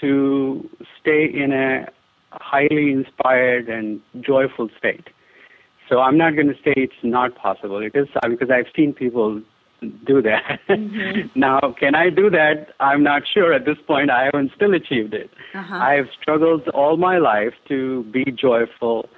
to 0.00 0.68
stay 1.00 1.24
in 1.26 1.52
a 1.52 1.88
highly 2.32 2.92
inspired 2.92 3.68
and 3.68 4.00
joyful 4.20 4.68
state. 4.78 5.08
So 5.88 5.98
I'm 5.98 6.16
not 6.16 6.36
going 6.36 6.46
to 6.46 6.54
say 6.54 6.72
it's 6.76 6.92
not 7.02 7.34
possible. 7.34 7.78
It 7.78 7.96
is 7.96 8.06
because 8.28 8.50
I've 8.50 8.72
seen 8.76 8.92
people 8.92 9.42
do 10.06 10.22
that. 10.22 10.60
now, 11.34 11.74
can 11.78 11.94
I 11.94 12.10
do 12.10 12.30
that? 12.30 12.68
I'm 12.80 13.02
not 13.02 13.22
sure 13.32 13.52
at 13.52 13.64
this 13.64 13.78
point. 13.86 14.10
I 14.10 14.24
haven't 14.24 14.52
still 14.54 14.74
achieved 14.74 15.14
it. 15.14 15.30
Uh-huh. 15.54 15.74
I've 15.74 16.08
struggled 16.20 16.68
all 16.68 16.96
my 16.96 17.18
life 17.18 17.54
to 17.68 18.04
be 18.12 18.24
joyful, 18.24 19.08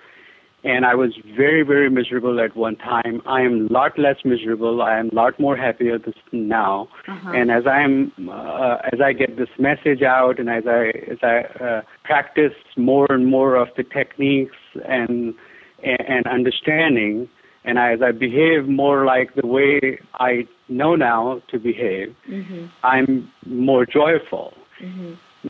and 0.64 0.87
I 0.87 0.94
was 0.94 1.14
very, 1.37 1.62
very 1.62 1.90
miserable 1.90 2.40
at 2.40 2.57
one 2.57 2.77
time. 2.77 3.20
I 3.27 3.42
am 3.42 3.66
a 3.68 3.72
lot 3.72 3.98
less 3.98 4.16
miserable. 4.25 4.83
I 4.83 4.98
am 4.98 5.09
a 5.11 5.14
lot 5.14 5.38
more 5.40 5.57
happier 5.57 5.98
this 5.98 6.14
now. 6.31 6.88
Uh-huh. 7.09 7.33
And 7.33 7.51
as 7.51 7.64
I 7.66 7.81
am, 7.83 8.12
uh, 8.31 8.77
as 8.92 9.01
I 9.05 9.12
get 9.12 9.37
this 9.37 9.51
message 9.59 10.03
out, 10.03 10.38
and 10.38 10.48
as 10.48 10.64
I 10.66 10.92
as 11.11 11.18
I 11.22 11.64
uh, 11.64 11.83
practice 12.05 12.55
more 12.77 13.07
and 13.11 13.27
more 13.27 13.57
of 13.57 13.68
the 13.77 13.83
techniques 13.83 14.57
and 14.88 15.35
and, 15.83 16.01
and 16.09 16.27
understanding, 16.27 17.29
and 17.64 17.79
as 17.79 18.01
I 18.03 18.12
behave 18.12 18.66
more 18.68 19.05
like 19.05 19.35
the 19.35 19.46
way 19.46 19.98
I 20.14 20.46
know 20.68 20.96
now 20.96 21.42
to 21.48 21.59
behave, 21.59 22.14
Mm-hmm. 22.29 22.66
I'm 22.83 23.31
more 23.46 23.87
joyful. 23.87 24.55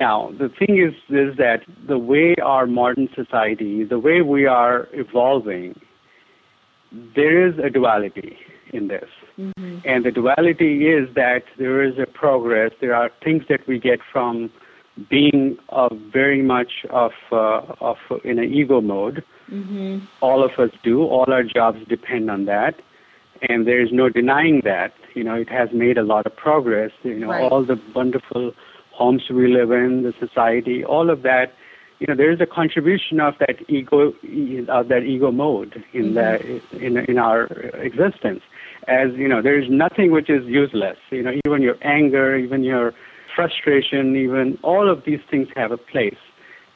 Now, 0.01 0.33
the 0.39 0.49
thing 0.49 0.79
is, 0.79 0.95
is 1.09 1.37
that 1.37 1.61
the 1.87 1.99
way 1.99 2.35
our 2.43 2.67
modern 2.67 3.09
society, 3.15 3.85
the 3.85 3.99
way 3.99 4.21
we 4.23 4.47
are 4.47 4.89
evolving, 4.93 5.79
there 7.15 7.47
is 7.47 7.59
a 7.59 7.71
duality 7.71 8.37
in 8.73 8.89
this. 8.89 9.09
And 9.85 10.05
the 10.05 10.11
duality 10.11 10.89
is 10.89 11.15
that 11.15 11.45
there 11.59 11.83
is 11.83 11.99
a 11.99 12.07
progress. 12.07 12.73
There 12.81 12.95
are 12.95 13.11
things 13.25 13.45
that 13.49 13.67
we 13.67 13.79
get 13.79 14.01
from 14.13 14.51
being 15.09 15.57
of 15.71 15.93
very 16.13 16.43
much 16.43 16.85
of 16.91 17.13
uh, 17.31 17.63
of 17.81 17.97
in 18.25 18.39
an 18.39 18.53
ego 18.53 18.81
mode. 18.81 19.25
Mm-hmm. 19.51 20.05
All 20.21 20.45
of 20.45 20.53
us 20.59 20.71
do. 20.83 21.03
All 21.03 21.27
our 21.29 21.43
jobs 21.43 21.79
depend 21.89 22.31
on 22.31 22.45
that, 22.47 22.75
and 23.49 23.67
there 23.67 23.81
is 23.81 23.89
no 23.93 24.09
denying 24.09 24.63
that. 24.65 24.93
You 25.15 25.25
know, 25.25 25.35
it 25.35 25.49
has 25.49 25.69
made 25.73 25.99
a 25.99 26.03
lot 26.03 26.27
of 26.27 26.37
progress. 26.37 26.91
You 27.03 27.19
know, 27.19 27.29
Right. 27.29 27.51
all 27.51 27.65
the 27.65 27.81
wonderful 27.95 28.53
homes 28.93 29.23
we 29.31 29.53
live 29.53 29.71
in, 29.71 30.03
the 30.03 30.13
society, 30.19 30.85
all 30.85 31.11
of 31.11 31.23
that. 31.23 31.53
You 31.99 32.07
know, 32.09 32.17
there 32.17 32.33
is 32.33 32.41
a 32.41 32.47
contribution 32.47 33.21
of 33.21 33.35
that 33.39 33.57
ego, 33.69 34.13
of 34.69 34.89
that 34.89 35.05
ego 35.07 35.31
mode 35.31 35.85
in 35.93 36.15
mm-hmm. 36.15 36.15
the 36.73 36.85
in 36.85 36.99
in 36.99 37.19
our 37.19 37.45
existence. 37.81 38.43
As 38.89 39.09
you 39.15 39.29
know, 39.29 39.41
there 39.41 39.59
is 39.59 39.71
nothing 39.71 40.11
which 40.11 40.29
is 40.29 40.45
useless. 40.45 40.99
You 41.11 41.23
know, 41.23 41.33
even 41.47 41.63
your 41.63 41.77
anger, 41.83 42.37
even 42.37 42.65
your 42.65 42.93
frustration, 43.35 44.17
even 44.17 44.59
all 44.63 44.89
of 44.91 45.05
these 45.05 45.21
things 45.31 45.49
have 45.57 45.73
a 45.73 45.77
place 45.77 46.23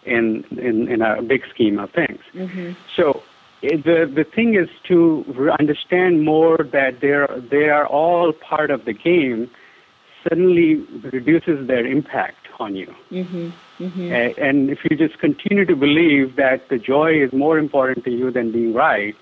in 0.04 0.44
in, 0.68 0.88
in 0.88 1.02
a 1.02 1.22
big 1.22 1.42
scheme 1.52 1.78
of 1.78 1.90
things. 1.90 2.20
Mm-hmm. 2.34 2.72
So 2.96 3.22
the 3.62 4.10
the 4.14 4.24
thing 4.24 4.54
is 4.54 4.68
to 4.88 5.24
understand 5.58 6.24
more 6.24 6.58
that 6.72 7.00
they're 7.00 7.28
they 7.50 7.68
are 7.68 7.86
all 7.86 8.32
part 8.32 8.70
of 8.70 8.84
the 8.84 8.92
game. 8.92 9.50
Suddenly 10.28 10.74
reduces 11.12 11.68
their 11.68 11.86
impact 11.86 12.48
on 12.58 12.74
you. 12.74 12.92
Mm-hmm. 13.12 13.50
Mm-hmm. 13.84 14.12
A- 14.12 14.34
and 14.48 14.70
if 14.70 14.78
you 14.88 14.96
just 14.96 15.18
continue 15.20 15.64
to 15.64 15.76
believe 15.76 16.34
that 16.36 16.68
the 16.68 16.78
joy 16.78 17.12
is 17.22 17.32
more 17.32 17.58
important 17.58 18.04
to 18.06 18.10
you 18.10 18.32
than 18.32 18.50
being 18.50 18.74
right, 18.74 19.14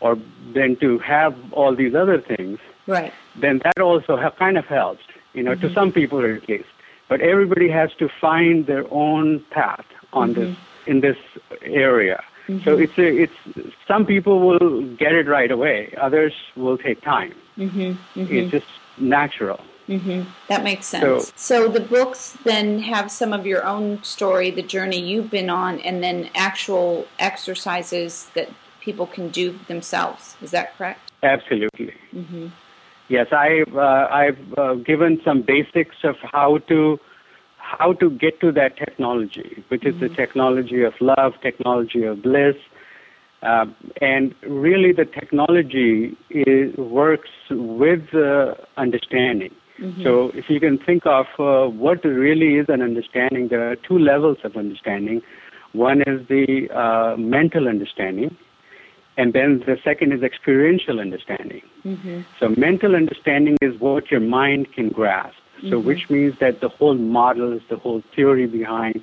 or 0.00 0.16
than 0.54 0.76
to 0.80 0.98
have 0.98 1.36
all 1.52 1.76
these 1.76 1.94
other 1.94 2.20
things, 2.20 2.58
Right. 2.88 3.12
then 3.40 3.60
that 3.62 3.80
also 3.80 4.16
ha- 4.16 4.30
kind 4.36 4.56
of 4.58 4.64
helps, 4.64 5.02
you 5.34 5.42
know, 5.44 5.54
to 5.54 5.72
some 5.74 5.92
people 5.92 6.24
at 6.24 6.48
least. 6.48 6.64
But 7.08 7.20
everybody 7.20 7.68
has 7.70 7.90
to 7.98 8.08
find 8.20 8.66
their 8.66 8.84
own 8.92 9.44
path 9.50 9.86
on 10.12 10.34
this 10.34 10.54
mm-hmm. 10.54 10.90
in 10.90 11.00
this 11.00 11.16
area. 11.62 12.22
Mm-hmm. 12.48 12.64
So 12.64 12.78
it's 12.78 12.98
a, 12.98 13.08
it's 13.24 13.72
some 13.86 14.06
people 14.06 14.40
will 14.46 14.82
get 14.96 15.12
it 15.12 15.26
right 15.26 15.50
away. 15.50 15.94
Others 16.00 16.32
will 16.56 16.78
take 16.78 17.00
time. 17.02 17.34
Mm-hmm. 17.56 17.92
It's 18.20 18.50
just 18.50 18.66
natural. 18.98 19.60
That 20.48 20.64
makes 20.64 20.86
sense. 20.86 21.28
So- 21.28 21.32
So, 21.36 21.68
the 21.68 21.80
books 21.80 22.36
then 22.44 22.80
have 22.80 23.10
some 23.10 23.32
of 23.32 23.46
your 23.46 23.64
own 23.64 24.02
story, 24.02 24.50
the 24.50 24.62
journey 24.62 25.00
you've 25.00 25.30
been 25.30 25.48
on, 25.48 25.80
and 25.80 26.02
then 26.02 26.28
actual 26.34 27.06
exercises 27.18 28.28
that 28.34 28.48
people 28.80 29.06
can 29.06 29.30
do 29.30 29.58
themselves. 29.66 30.36
Is 30.42 30.50
that 30.50 30.76
correct? 30.76 31.00
Absolutely. 31.22 31.94
Yes, 33.08 33.26
I've 33.32 33.74
uh, 33.74 34.06
I've 34.10 34.58
uh, 34.58 34.74
given 34.74 35.20
some 35.24 35.42
basics 35.46 35.96
of 36.04 36.16
how 36.30 36.58
to 36.68 36.98
how 37.56 37.92
to 37.94 38.10
get 38.10 38.40
to 38.40 38.52
that 38.52 38.76
technology, 38.76 39.64
which 39.68 39.84
is 39.84 39.94
the 40.00 40.08
technology 40.08 40.82
of 40.82 40.94
love, 41.00 41.32
technology 41.42 42.04
of 42.04 42.22
bliss, 42.22 42.56
uh, 43.42 43.66
and 44.00 44.34
really 44.46 44.92
the 44.92 45.04
technology 45.04 46.16
is, 46.30 46.74
works 46.76 47.30
with 47.50 48.14
uh, 48.14 48.54
understanding. 48.76 49.54
So 50.02 50.30
if 50.34 50.46
you 50.48 50.58
can 50.58 50.78
think 50.78 51.04
of 51.06 51.26
uh, 51.38 51.70
what 51.70 52.04
really 52.04 52.56
is 52.56 52.66
an 52.68 52.82
understanding, 52.82 53.48
there 53.48 53.70
are 53.70 53.76
two 53.76 53.98
levels 53.98 54.38
of 54.42 54.56
understanding. 54.56 55.22
One 55.72 56.00
is 56.00 56.26
the 56.28 56.68
uh, 56.74 57.16
mental 57.16 57.68
understanding, 57.68 58.36
and 59.18 59.32
then 59.32 59.64
the 59.66 59.76
second 59.84 60.12
is 60.12 60.22
experiential 60.22 61.00
understanding. 61.00 61.62
Mm-hmm. 61.84 62.20
So 62.38 62.50
mental 62.50 62.94
understanding 62.94 63.56
is 63.60 63.78
what 63.80 64.12
your 64.12 64.20
mind 64.20 64.72
can 64.72 64.88
grasp. 64.88 65.36
So 65.62 65.66
mm-hmm. 65.66 65.88
which 65.88 66.08
means 66.08 66.34
that 66.40 66.60
the 66.60 66.68
whole 66.68 66.94
model 66.94 67.52
is 67.52 67.62
the 67.68 67.76
whole 67.76 68.00
theory 68.14 68.46
behind 68.46 69.02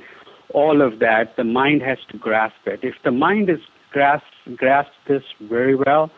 all 0.54 0.82
of 0.82 1.00
that. 1.00 1.36
The 1.36 1.44
mind 1.44 1.82
has 1.82 1.98
to 2.12 2.18
grasp 2.18 2.66
it. 2.66 2.80
If 2.82 2.96
the 3.04 3.12
mind 3.12 3.50
is 3.50 3.60
grasp 3.92 4.26
grasps 4.56 4.96
this 5.06 5.24
very 5.42 5.76
well, 5.76 6.10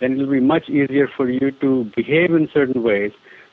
then 0.00 0.12
it 0.12 0.18
will 0.18 0.32
be 0.32 0.40
much 0.40 0.68
easier 0.68 1.08
for 1.16 1.30
you 1.30 1.50
to 1.50 1.90
behave 1.96 2.32
in 2.32 2.50
certain 2.52 2.82
ways 2.82 3.12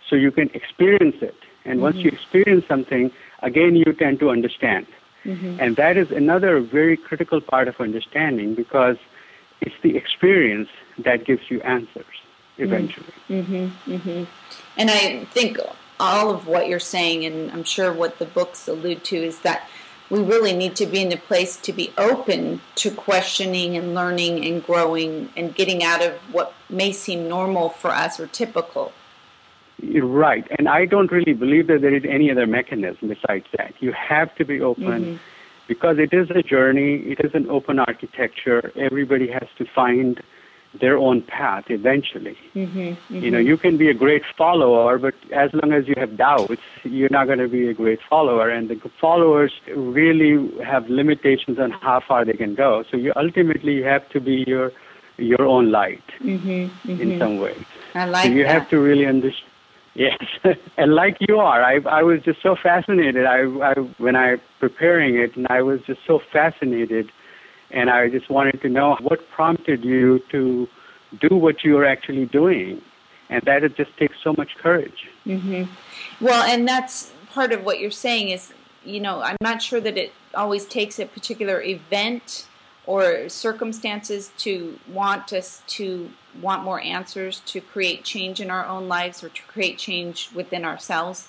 so 0.10 0.18
you 0.18 0.32
can 0.32 0.50
experience 0.54 1.16
it. 1.22 1.36
And 1.64 1.82
once 1.82 1.96
mm-hmm. 1.96 2.08
you 2.08 2.12
experience 2.12 2.66
something, 2.68 3.10
again 3.42 3.78
you 3.78 3.94
tend 3.94 4.20
to 4.20 4.32
understand. 4.32 4.86
And 5.62 5.78
that 5.78 5.96
is 5.96 6.12
another 6.12 6.60
very 6.60 6.98
critical 6.98 7.40
part 7.40 7.70
of 7.70 7.80
understanding 7.80 8.54
because 8.56 8.98
it's 9.62 9.76
the 9.82 9.96
experience 9.96 10.70
that 11.00 11.26
gives 11.26 11.50
you 11.50 11.62
answers 11.62 12.06
eventually. 12.58 13.14
Mm-hmm, 13.30 13.92
mm-hmm. 13.92 14.24
And 14.78 14.92
I 14.92 15.26
think 15.26 15.58
all 16.00 16.32
of 16.32 16.48
what 16.48 16.68
you're 16.68 16.80
saying, 16.80 17.26
and 17.26 17.52
I'm 17.52 17.64
sure 17.64 17.94
what 17.94 18.20
the 18.20 18.26
books 18.26 18.68
allude 18.68 19.04
to, 19.06 19.16
is 19.16 19.40
that 19.40 19.68
we 20.10 20.22
really 20.22 20.54
need 20.56 20.76
to 20.76 20.86
be 20.86 21.02
in 21.02 21.12
a 21.12 21.18
place 21.18 21.58
to 21.58 21.74
be 21.74 21.92
open 21.98 22.62
to 22.76 22.92
questioning 22.92 23.76
and 23.78 23.96
learning 23.96 24.46
and 24.46 24.64
growing 24.64 25.30
and 25.36 25.56
getting 25.56 25.84
out 25.84 26.04
of 26.04 26.14
what 26.32 26.54
may 26.70 26.92
seem 26.92 27.28
normal 27.28 27.70
for 27.70 27.90
us 27.90 28.20
or 28.20 28.28
typical. 28.28 28.92
You're 29.82 30.06
right. 30.06 30.46
And 30.58 30.70
I 30.70 30.86
don't 30.86 31.12
really 31.12 31.34
believe 31.34 31.68
that 31.68 31.82
there 31.82 31.96
is 31.96 32.04
any 32.08 32.30
other 32.30 32.46
mechanism 32.46 33.10
besides 33.10 33.46
that. 33.58 33.74
You 33.80 33.92
have 33.94 34.34
to 34.36 34.46
be 34.46 34.62
open 34.62 35.20
because 35.68 35.98
it 36.00 36.14
is 36.14 36.30
a 36.32 36.42
journey, 36.42 36.96
it 36.96 37.20
is 37.24 37.32
an 37.34 37.50
open 37.50 37.80
architecture. 37.80 38.72
Everybody 38.76 39.32
has 39.32 39.48
to 39.58 39.66
find 39.74 40.22
their 40.80 40.98
own 40.98 41.22
path 41.22 41.66
eventually. 41.70 42.38
Mm-hmm, 42.56 42.80
mm-hmm. 42.80 43.16
You 43.16 43.32
know, 43.32 43.38
you 43.38 43.58
can 43.58 43.78
be 43.78 43.90
a 43.90 43.94
great 43.94 44.24
follower, 44.38 44.98
but 44.98 45.14
as 45.32 45.52
long 45.54 45.72
as 45.72 45.88
you 45.88 45.94
have 45.98 46.18
doubts, 46.18 46.62
you're 46.84 47.12
not 47.12 47.26
going 47.26 47.40
to 47.40 47.48
be 47.48 47.68
a 47.68 47.74
great 47.74 48.00
follower. 48.10 48.50
And 48.50 48.70
the 48.70 48.80
followers 49.00 49.52
really 49.76 50.52
have 50.64 50.90
limitations 50.90 51.60
on 51.60 51.72
how 51.72 52.02
far 52.08 52.26
they 52.26 52.34
can 52.34 52.56
go. 52.56 52.84
So 52.90 52.98
you 52.98 53.14
ultimately 53.16 53.74
you 53.74 53.84
have 53.84 54.10
to 54.10 54.20
be 54.20 54.44
your 54.48 54.72
your 55.18 55.44
own 55.44 55.72
light 55.72 56.04
mm-hmm, 56.20 56.90
in 56.90 57.20
some 57.20 57.38
way. 57.38 57.56
I 57.94 58.06
like 58.06 58.26
so 58.26 58.32
you 58.32 58.44
that. 58.44 58.52
have 58.52 58.70
to 58.70 58.80
really 58.80 59.06
understand. 59.06 59.50
Yes, 59.96 60.18
and 60.78 60.96
like 60.96 61.18
you 61.20 61.38
are, 61.38 61.64
I 61.64 61.76
I 61.86 62.04
was 62.04 62.22
just 62.24 62.42
so 62.42 62.56
fascinated. 62.56 63.26
I, 63.26 63.42
I 63.42 63.74
when 63.98 64.16
I 64.16 64.38
preparing 64.60 65.16
it, 65.16 65.36
and 65.36 65.46
I 65.50 65.62
was 65.62 65.82
just 65.82 66.02
so 66.08 66.20
fascinated, 66.32 67.12
and 67.72 67.90
I 67.90 68.10
just 68.10 68.30
wanted 68.30 68.62
to 68.62 68.70
know 68.70 68.96
what 69.02 69.30
prompted 69.30 69.84
you 69.84 70.20
to 70.32 70.68
do 71.20 71.36
what 71.36 71.64
you 71.64 71.78
are 71.78 71.86
actually 71.86 72.26
doing, 72.26 72.82
and 73.30 73.44
that 73.44 73.64
it 73.64 73.76
just 73.76 73.96
takes 73.98 74.18
so 74.24 74.34
much 74.36 74.56
courage. 74.58 75.08
Mm-hmm. 75.28 75.64
Well, 76.24 76.44
and 76.44 76.68
that's 76.68 77.14
part 77.30 77.52
of 77.52 77.64
what 77.64 77.80
you're 77.80 77.92
saying 77.92 78.30
is, 78.30 78.52
you 78.84 79.00
know, 79.00 79.22
I'm 79.22 79.38
not 79.42 79.62
sure 79.62 79.80
that 79.80 79.98
it 79.98 80.12
always 80.34 80.66
takes 80.66 80.98
a 80.98 81.06
particular 81.06 81.62
event 81.62 82.48
or 82.86 83.30
circumstances 83.30 84.32
to 84.38 84.78
want 84.88 85.32
us 85.32 85.62
to 85.68 86.10
want 86.42 86.64
more 86.64 86.82
answers 86.82 87.42
to 87.46 87.62
create 87.62 88.04
change 88.04 88.42
in 88.42 88.50
our 88.50 88.66
own 88.66 88.88
lives 88.88 89.24
or 89.24 89.30
to 89.30 89.42
create 89.44 89.78
change 89.78 90.30
within 90.34 90.66
ourselves. 90.66 91.28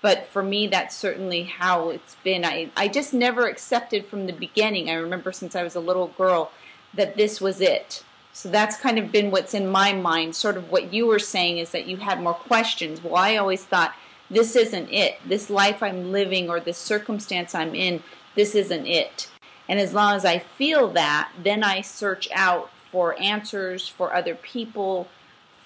But 0.00 0.26
for 0.26 0.42
me 0.42 0.66
that's 0.66 0.96
certainly 0.96 1.44
how 1.44 1.90
it's 1.90 2.16
been. 2.16 2.44
I 2.44 2.70
i 2.76 2.88
just 2.88 3.12
never 3.12 3.46
accepted 3.46 4.06
from 4.06 4.26
the 4.26 4.32
beginning. 4.32 4.88
I 4.88 4.94
remember 4.94 5.32
since 5.32 5.54
i 5.54 5.62
was 5.62 5.74
a 5.74 5.80
little 5.80 6.08
girl 6.08 6.50
that 6.94 7.16
this 7.16 7.40
was 7.40 7.60
it. 7.60 8.02
So 8.32 8.48
that's 8.50 8.76
kind 8.76 8.98
of 8.98 9.10
been 9.10 9.30
what's 9.30 9.54
in 9.54 9.66
my 9.66 9.92
mind. 9.92 10.36
Sort 10.36 10.56
of 10.56 10.70
what 10.70 10.92
you 10.92 11.06
were 11.06 11.18
saying 11.18 11.58
is 11.58 11.70
that 11.70 11.86
you 11.86 11.98
had 11.98 12.22
more 12.22 12.34
questions. 12.34 13.02
Well 13.02 13.16
i 13.16 13.36
always 13.36 13.64
thought 13.64 13.94
this 14.30 14.56
isn't 14.56 14.90
it. 14.90 15.18
This 15.26 15.50
life 15.50 15.82
i'm 15.82 16.10
living 16.12 16.48
or 16.48 16.60
this 16.60 16.78
circumstance 16.78 17.54
i'm 17.54 17.74
in 17.74 18.02
this 18.34 18.54
isn't 18.54 18.86
it 18.86 19.28
and 19.68 19.80
as 19.80 19.92
long 19.92 20.14
as 20.14 20.24
I 20.24 20.38
feel 20.38 20.88
that, 20.88 21.30
then 21.42 21.64
I 21.64 21.80
search 21.80 22.28
out 22.32 22.70
for 22.90 23.20
answers 23.20 23.88
for 23.88 24.14
other 24.14 24.34
people, 24.34 25.08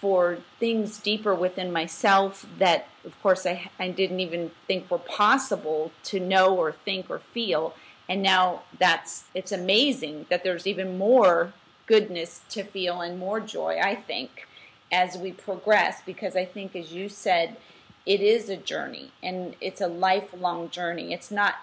for 0.01 0.39
things 0.59 0.99
deeper 0.99 1.35
within 1.35 1.71
myself 1.71 2.47
that, 2.59 2.89
of 3.05 3.21
course, 3.23 3.45
I, 3.45 3.71
I 3.79 3.89
didn't 3.91 4.21
even 4.21 4.51
think 4.67 4.91
were 4.91 4.99
possible 4.99 5.93
to 6.05 6.19
know 6.19 6.57
or 6.57 6.73
think 6.73 7.11
or 7.11 7.19
feel. 7.19 7.75
And 8.09 8.23
now 8.23 8.63
that's, 8.79 9.25
it's 9.35 9.53
amazing 9.53 10.27
that 10.31 10.43
there's 10.43 10.67
even 10.67 10.97
more 10.97 11.53
goodness 11.87 12.41
to 12.51 12.65
feel 12.65 13.01
and 13.03 13.19
more 13.19 13.41
joy, 13.41 13.79
I 13.83 13.95
think, 13.95 14.47
as 14.91 15.19
we 15.19 15.33
progress, 15.33 16.01
because 16.07 16.35
I 16.35 16.47
think, 16.47 16.75
as 16.75 16.93
you 16.93 17.09
said, 17.09 17.57
it 18.07 18.21
is 18.21 18.49
a 18.49 18.57
journey 18.57 19.13
and 19.23 19.55
it's 19.61 19.83
a 19.83 19.87
lifelong 19.87 20.71
journey. 20.71 21.13
It's 21.13 21.31
not 21.31 21.57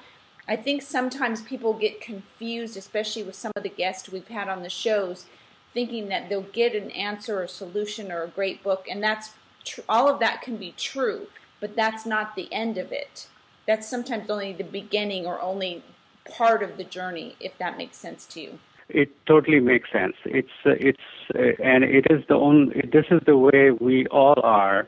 I 0.47 0.55
think 0.55 0.81
sometimes 0.81 1.41
people 1.41 1.73
get 1.73 1.99
confused, 1.99 2.77
especially 2.77 3.23
with 3.23 3.35
some 3.35 3.51
of 3.55 3.63
the 3.63 3.69
guests 3.69 4.09
we've 4.09 4.27
had 4.27 4.47
on 4.47 4.63
the 4.63 4.69
shows, 4.69 5.25
thinking 5.73 6.07
that 6.07 6.29
they'll 6.29 6.41
get 6.41 6.73
an 6.73 6.89
answer 6.91 7.41
or 7.43 7.47
solution 7.47 8.11
or 8.11 8.23
a 8.23 8.27
great 8.29 8.63
book, 8.63 8.87
and 8.89 9.03
that's 9.03 9.31
tr- 9.65 9.81
all 9.89 10.07
of 10.07 10.19
that 10.19 10.41
can 10.41 10.57
be 10.57 10.73
true, 10.77 11.27
but 11.59 11.75
that's 11.75 12.05
not 12.05 12.35
the 12.35 12.51
end 12.53 12.77
of 12.77 12.91
it. 12.91 13.27
That's 13.65 13.87
sometimes 13.87 14.29
only 14.29 14.53
the 14.53 14.63
beginning 14.63 15.25
or 15.25 15.41
only 15.41 15.83
part 16.25 16.63
of 16.63 16.77
the 16.77 16.85
journey, 16.85 17.35
if 17.39 17.57
that 17.57 17.77
makes 17.77 17.97
sense 17.97 18.25
to 18.27 18.41
you. 18.41 18.59
It 18.89 19.09
totally 19.25 19.59
makes 19.59 19.91
sense. 19.91 20.15
It's 20.23 20.47
uh, 20.65 20.71
it's 20.79 20.97
uh, 21.35 21.61
and 21.61 21.83
it 21.83 22.05
is 22.09 22.23
the 22.29 22.35
only. 22.35 22.89
This 22.93 23.05
is 23.11 23.19
the 23.25 23.35
way 23.35 23.71
we 23.71 24.07
all 24.07 24.39
are 24.43 24.87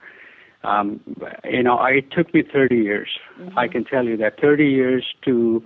um, 0.64 1.00
you 1.46 1.64
know, 1.64 1.84
it 1.86 2.12
took 2.12 2.34
me 2.34 2.44
30 2.44 2.76
years. 2.76 3.10
Mm-hmm. 3.40 3.58
I 3.58 3.68
can 3.68 3.86
tell 3.86 4.06
you 4.06 4.18
that 4.18 4.40
30 4.42 4.66
years 4.66 5.06
to 5.26 5.64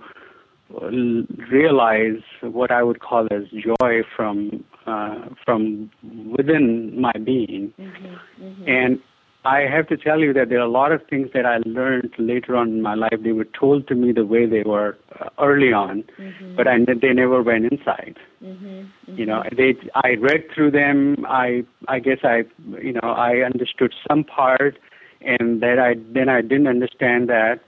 realize 1.50 2.22
what 2.42 2.70
I 2.70 2.82
would 2.82 3.00
call 3.00 3.26
as 3.30 3.44
joy 3.50 4.02
from 4.16 4.64
uh, 4.86 5.28
from 5.44 5.90
within 6.36 7.00
my 7.00 7.12
being, 7.12 7.72
mm-hmm. 7.78 8.44
Mm-hmm. 8.44 8.68
and 8.68 9.00
I 9.44 9.60
have 9.70 9.86
to 9.88 9.96
tell 9.96 10.20
you 10.20 10.32
that 10.32 10.48
there 10.48 10.58
are 10.58 10.66
a 10.66 10.70
lot 10.70 10.90
of 10.90 11.02
things 11.08 11.28
that 11.34 11.44
I 11.44 11.58
learned 11.66 12.14
later 12.18 12.56
on 12.56 12.68
in 12.68 12.82
my 12.82 12.94
life. 12.94 13.18
They 13.22 13.32
were 13.32 13.44
told 13.44 13.86
to 13.88 13.94
me 13.94 14.12
the 14.12 14.24
way 14.24 14.46
they 14.46 14.62
were 14.62 14.96
uh, 15.20 15.28
early 15.38 15.70
on, 15.72 16.04
mm-hmm. 16.18 16.56
but 16.56 16.66
I, 16.66 16.78
they 16.78 17.12
never 17.12 17.42
went 17.42 17.66
inside. 17.66 18.16
Mm-hmm. 18.42 18.66
Mm-hmm. 18.66 19.16
You 19.16 19.26
know, 19.26 19.42
they 19.54 19.76
I 19.94 20.14
read 20.14 20.44
through 20.54 20.70
them. 20.70 21.26
I 21.28 21.64
I 21.88 21.98
guess 21.98 22.18
I 22.24 22.44
you 22.80 22.94
know 22.94 23.10
I 23.10 23.42
understood 23.42 23.92
some 24.08 24.24
part, 24.24 24.78
and 25.20 25.60
that 25.60 25.78
I 25.78 25.96
then 26.12 26.30
I 26.30 26.40
didn't 26.40 26.68
understand 26.68 27.28
that. 27.28 27.60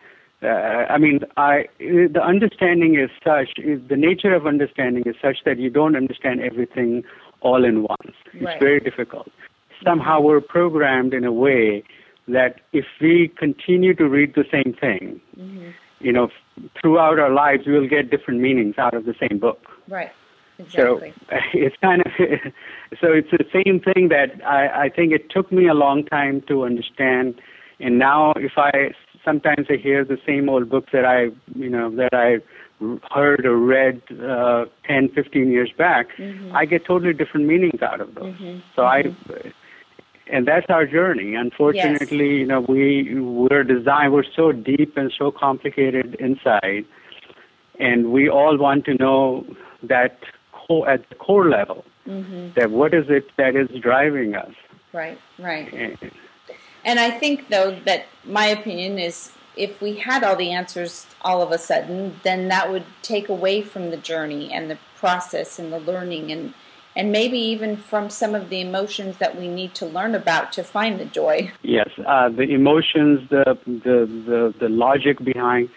Uh, 0.43 0.93
I 0.93 0.97
mean, 0.97 1.21
I 1.37 1.67
the 1.79 2.23
understanding 2.25 2.99
is 2.99 3.11
such. 3.23 3.59
Is 3.59 3.81
the 3.87 3.97
nature 3.97 4.35
of 4.35 4.47
understanding 4.47 5.03
is 5.05 5.17
such 5.21 5.45
that 5.45 5.59
you 5.59 5.69
don't 5.69 5.95
understand 5.95 6.41
everything 6.41 7.05
all 7.43 7.65
in 7.67 7.83
once. 7.83 8.17
It's 8.33 8.59
very 8.61 8.81
difficult 8.81 9.29
somehow 9.85 10.21
we're 10.21 10.41
programmed 10.41 11.15
in 11.15 11.25
a 11.25 11.33
way 11.33 11.85
that 12.29 12.61
if 12.73 12.85
we 13.01 13.33
continue 13.39 13.95
to 13.95 14.09
read 14.09 14.35
the 14.35 14.45
same 14.51 14.75
thing, 14.75 15.21
mm-hmm. 15.39 15.71
you 16.01 16.13
know, 16.13 16.29
throughout 16.81 17.19
our 17.19 17.31
lives, 17.31 17.65
we'll 17.67 17.89
get 17.89 18.11
different 18.11 18.41
meanings 18.41 18.77
out 18.79 18.95
of 18.95 19.05
the 19.05 19.15
same 19.21 19.39
book. 19.39 19.61
Right. 19.89 20.11
Exactly. 20.59 21.13
So 21.29 21.37
it's 21.55 21.77
kind 21.83 22.03
of 22.03 22.13
so 23.01 23.13
it's 23.13 23.31
the 23.31 23.45
same 23.53 23.81
thing 23.81 24.09
that 24.09 24.45
I, 24.45 24.85
I 24.85 24.89
think 24.89 25.13
it 25.13 25.31
took 25.31 25.53
me 25.53 25.69
a 25.69 25.75
long 25.75 26.05
time 26.05 26.43
to 26.49 26.65
understand, 26.65 27.41
and 27.79 27.99
now 27.99 28.33
if 28.37 28.53
I 28.57 28.93
sometimes 29.25 29.67
I 29.69 29.77
hear 29.77 30.05
the 30.05 30.19
same 30.27 30.49
old 30.49 30.71
books 30.71 30.91
that 30.93 31.05
I 31.05 31.25
you 31.55 31.69
know 31.69 31.95
that 31.97 32.15
I 32.15 32.39
heard 33.15 33.47
or 33.47 33.57
read 33.57 34.03
uh, 34.23 34.67
10, 34.87 35.09
15 35.15 35.51
years 35.51 35.73
back, 35.77 36.09
mm-hmm. 36.19 36.55
I 36.55 36.67
get 36.67 36.85
totally 36.85 37.15
different 37.15 37.47
meanings 37.47 37.81
out 37.83 38.03
of 38.03 38.15
those. 38.15 38.35
Mm-hmm. 38.35 38.59
So 38.75 38.83
mm-hmm. 38.83 39.39
I 39.39 39.53
and 40.31 40.47
that's 40.47 40.67
our 40.69 40.87
journey. 40.87 41.35
Unfortunately, 41.35 42.31
yes. 42.31 42.41
you 42.41 42.47
know, 42.47 42.61
we 42.61 43.19
we're 43.21 43.65
designed 43.65 44.13
we're 44.13 44.25
so 44.35 44.53
deep 44.53 44.97
and 44.97 45.13
so 45.17 45.31
complicated 45.31 46.17
inside, 46.17 46.85
and 47.79 48.13
we 48.13 48.29
all 48.29 48.57
want 48.57 48.85
to 48.87 48.95
know 48.95 49.47
that 49.83 50.19
core, 50.53 50.89
at 50.89 51.09
the 51.09 51.15
core 51.15 51.49
level 51.49 51.85
mm-hmm. 52.07 52.49
that 52.55 52.71
what 52.71 52.95
is 52.95 53.07
it 53.09 53.25
that 53.37 53.57
is 53.57 53.69
driving 53.81 54.35
us. 54.35 54.53
Right, 54.93 55.19
right. 55.39 55.73
And, 55.73 56.11
and 56.85 57.01
I 57.01 57.11
think 57.11 57.49
though 57.49 57.79
that 57.85 58.07
my 58.25 58.47
opinion 58.47 58.99
is 58.99 59.33
if 59.57 59.81
we 59.81 59.97
had 59.97 60.23
all 60.23 60.37
the 60.37 60.51
answers 60.51 61.07
all 61.23 61.43
of 61.43 61.51
a 61.51 61.59
sudden, 61.59 62.21
then 62.23 62.49
that 62.49 62.71
would 62.71 62.85
take 63.03 63.29
away 63.29 63.63
from 63.63 63.91
the 63.91 63.97
journey 63.97 64.53
and 64.53 64.71
the 64.71 64.79
process 64.97 65.59
and 65.59 65.73
the 65.73 65.81
learning 65.81 66.31
and 66.31 66.55
and 66.97 67.13
maybe 67.13 67.39
even 67.39 67.77
from 67.77 68.09
some 68.09 68.35
of 68.35 68.49
the 68.49 68.61
emotions 68.63 69.19
that 69.19 69.39
we 69.39 69.47
need 69.47 69.75
to 69.75 69.87
learn 69.87 70.15
about 70.15 70.51
to 70.53 70.65
find 70.65 70.99
the 70.99 71.05
joy. 71.05 71.53
Yes, 71.63 71.91
uh, 72.07 72.31
the 72.31 72.49
emotions, 72.61 73.29
the, 73.29 73.59
the 73.67 73.99
the 74.27 74.55
the 74.59 74.69
logic 74.69 75.23
behind 75.23 75.69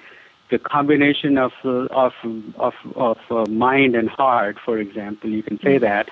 the 0.49 0.58
combination 0.58 1.38
of 1.38 1.51
of 1.63 2.13
of 2.55 2.73
of 2.95 3.17
uh, 3.29 3.45
mind 3.49 3.95
and 3.95 4.10
heart, 4.10 4.58
for 4.63 4.79
example, 4.79 5.29
you 5.29 5.43
can 5.43 5.60
say 5.60 5.75
mm-hmm. 5.75 5.86
that. 5.86 6.10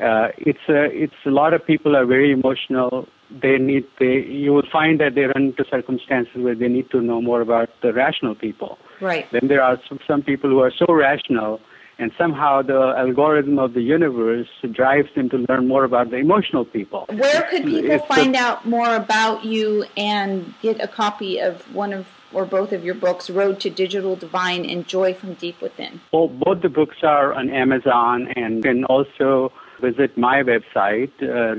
Uh, 0.00 0.28
it's 0.38 0.66
a 0.68 0.84
it's 0.84 1.20
a 1.26 1.30
lot 1.30 1.52
of 1.54 1.66
people 1.66 1.96
are 1.96 2.06
very 2.06 2.30
emotional. 2.30 3.08
They 3.30 3.56
need 3.58 3.86
they 3.98 4.20
you 4.20 4.52
will 4.52 4.68
find 4.70 5.00
that 5.00 5.14
they 5.14 5.22
run 5.22 5.44
into 5.50 5.64
circumstances 5.70 6.36
where 6.36 6.54
they 6.54 6.68
need 6.68 6.90
to 6.90 7.00
know 7.00 7.20
more 7.20 7.40
about 7.40 7.70
the 7.82 7.92
rational 7.92 8.34
people. 8.34 8.78
Right. 9.00 9.26
Then 9.32 9.48
there 9.48 9.62
are 9.62 9.78
some, 9.88 9.98
some 10.06 10.22
people 10.22 10.48
who 10.48 10.60
are 10.60 10.70
so 10.70 10.86
rational 10.92 11.60
and 12.02 12.10
somehow 12.18 12.62
the 12.62 12.94
algorithm 12.98 13.60
of 13.60 13.74
the 13.74 13.80
universe 13.80 14.48
drives 14.72 15.08
them 15.14 15.30
to 15.30 15.46
learn 15.48 15.68
more 15.68 15.84
about 15.84 16.10
the 16.10 16.16
emotional 16.16 16.64
people. 16.64 17.06
Where 17.08 17.42
could 17.42 17.64
people 17.64 17.92
it's 17.92 18.04
find 18.06 18.34
out 18.34 18.66
more 18.66 18.96
about 18.96 19.44
you 19.44 19.84
and 19.96 20.52
get 20.60 20.82
a 20.82 20.88
copy 20.88 21.38
of 21.38 21.72
one 21.72 21.92
of 21.92 22.08
or 22.32 22.44
both 22.46 22.72
of 22.72 22.82
your 22.82 22.94
books, 22.94 23.30
Road 23.30 23.60
to 23.60 23.70
Digital 23.70 24.16
Divine 24.16 24.64
and 24.64 24.88
Joy 24.88 25.14
from 25.14 25.34
Deep 25.34 25.60
Within? 25.60 26.00
Well, 26.12 26.28
both 26.28 26.62
the 26.62 26.70
books 26.70 26.96
are 27.02 27.34
on 27.34 27.50
Amazon 27.50 28.28
and 28.34 28.56
you 28.56 28.62
can 28.62 28.86
also 28.86 29.52
visit 29.80 30.16
my 30.16 30.42
website, 30.42 31.12
uh, 31.22 31.54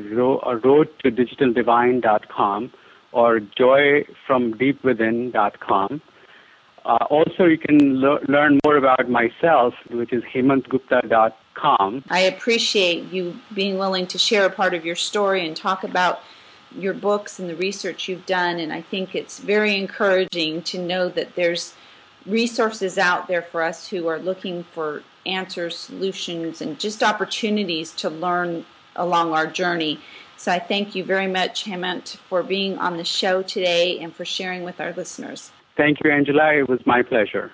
roadtodigital.divine.com 0.65 2.71
or 3.11 3.39
joyfromdeepwithin.com. 3.39 6.01
Uh, 6.85 7.05
also, 7.09 7.45
you 7.45 7.57
can 7.57 7.99
le- 7.99 8.19
learn 8.27 8.59
more 8.65 8.77
about 8.77 9.09
myself, 9.09 9.73
which 9.89 10.11
is 10.11 10.23
hemantgupta.com. 10.23 12.03
I 12.09 12.19
appreciate 12.19 13.11
you 13.11 13.39
being 13.53 13.77
willing 13.77 14.07
to 14.07 14.17
share 14.17 14.45
a 14.45 14.49
part 14.49 14.73
of 14.73 14.85
your 14.85 14.95
story 14.95 15.45
and 15.45 15.55
talk 15.55 15.83
about 15.83 16.21
your 16.75 16.93
books 16.93 17.39
and 17.39 17.49
the 17.49 17.55
research 17.55 18.07
you've 18.09 18.25
done. 18.25 18.59
And 18.59 18.73
I 18.73 18.81
think 18.81 19.15
it's 19.15 19.39
very 19.39 19.77
encouraging 19.77 20.63
to 20.63 20.77
know 20.77 21.07
that 21.09 21.35
there's 21.35 21.73
resources 22.25 22.97
out 22.97 23.27
there 23.27 23.41
for 23.41 23.61
us 23.61 23.89
who 23.89 24.07
are 24.07 24.19
looking 24.19 24.63
for 24.63 25.03
answers, 25.25 25.77
solutions, 25.77 26.61
and 26.61 26.79
just 26.79 27.01
opportunities 27.03 27.91
to 27.93 28.09
learn 28.09 28.65
along 28.95 29.33
our 29.33 29.47
journey. 29.47 29.99
So 30.35 30.51
I 30.51 30.59
thank 30.59 30.95
you 30.95 31.03
very 31.03 31.27
much, 31.27 31.65
Hemant, 31.65 32.17
for 32.17 32.43
being 32.43 32.77
on 32.77 32.97
the 32.97 33.05
show 33.05 33.41
today 33.41 33.99
and 33.99 34.13
for 34.13 34.25
sharing 34.25 34.63
with 34.63 34.81
our 34.81 34.91
listeners. 34.93 35.51
Thank 35.75 35.99
you, 36.03 36.11
Angela. 36.11 36.53
It 36.53 36.69
was 36.69 36.79
my 36.85 37.01
pleasure. 37.01 37.51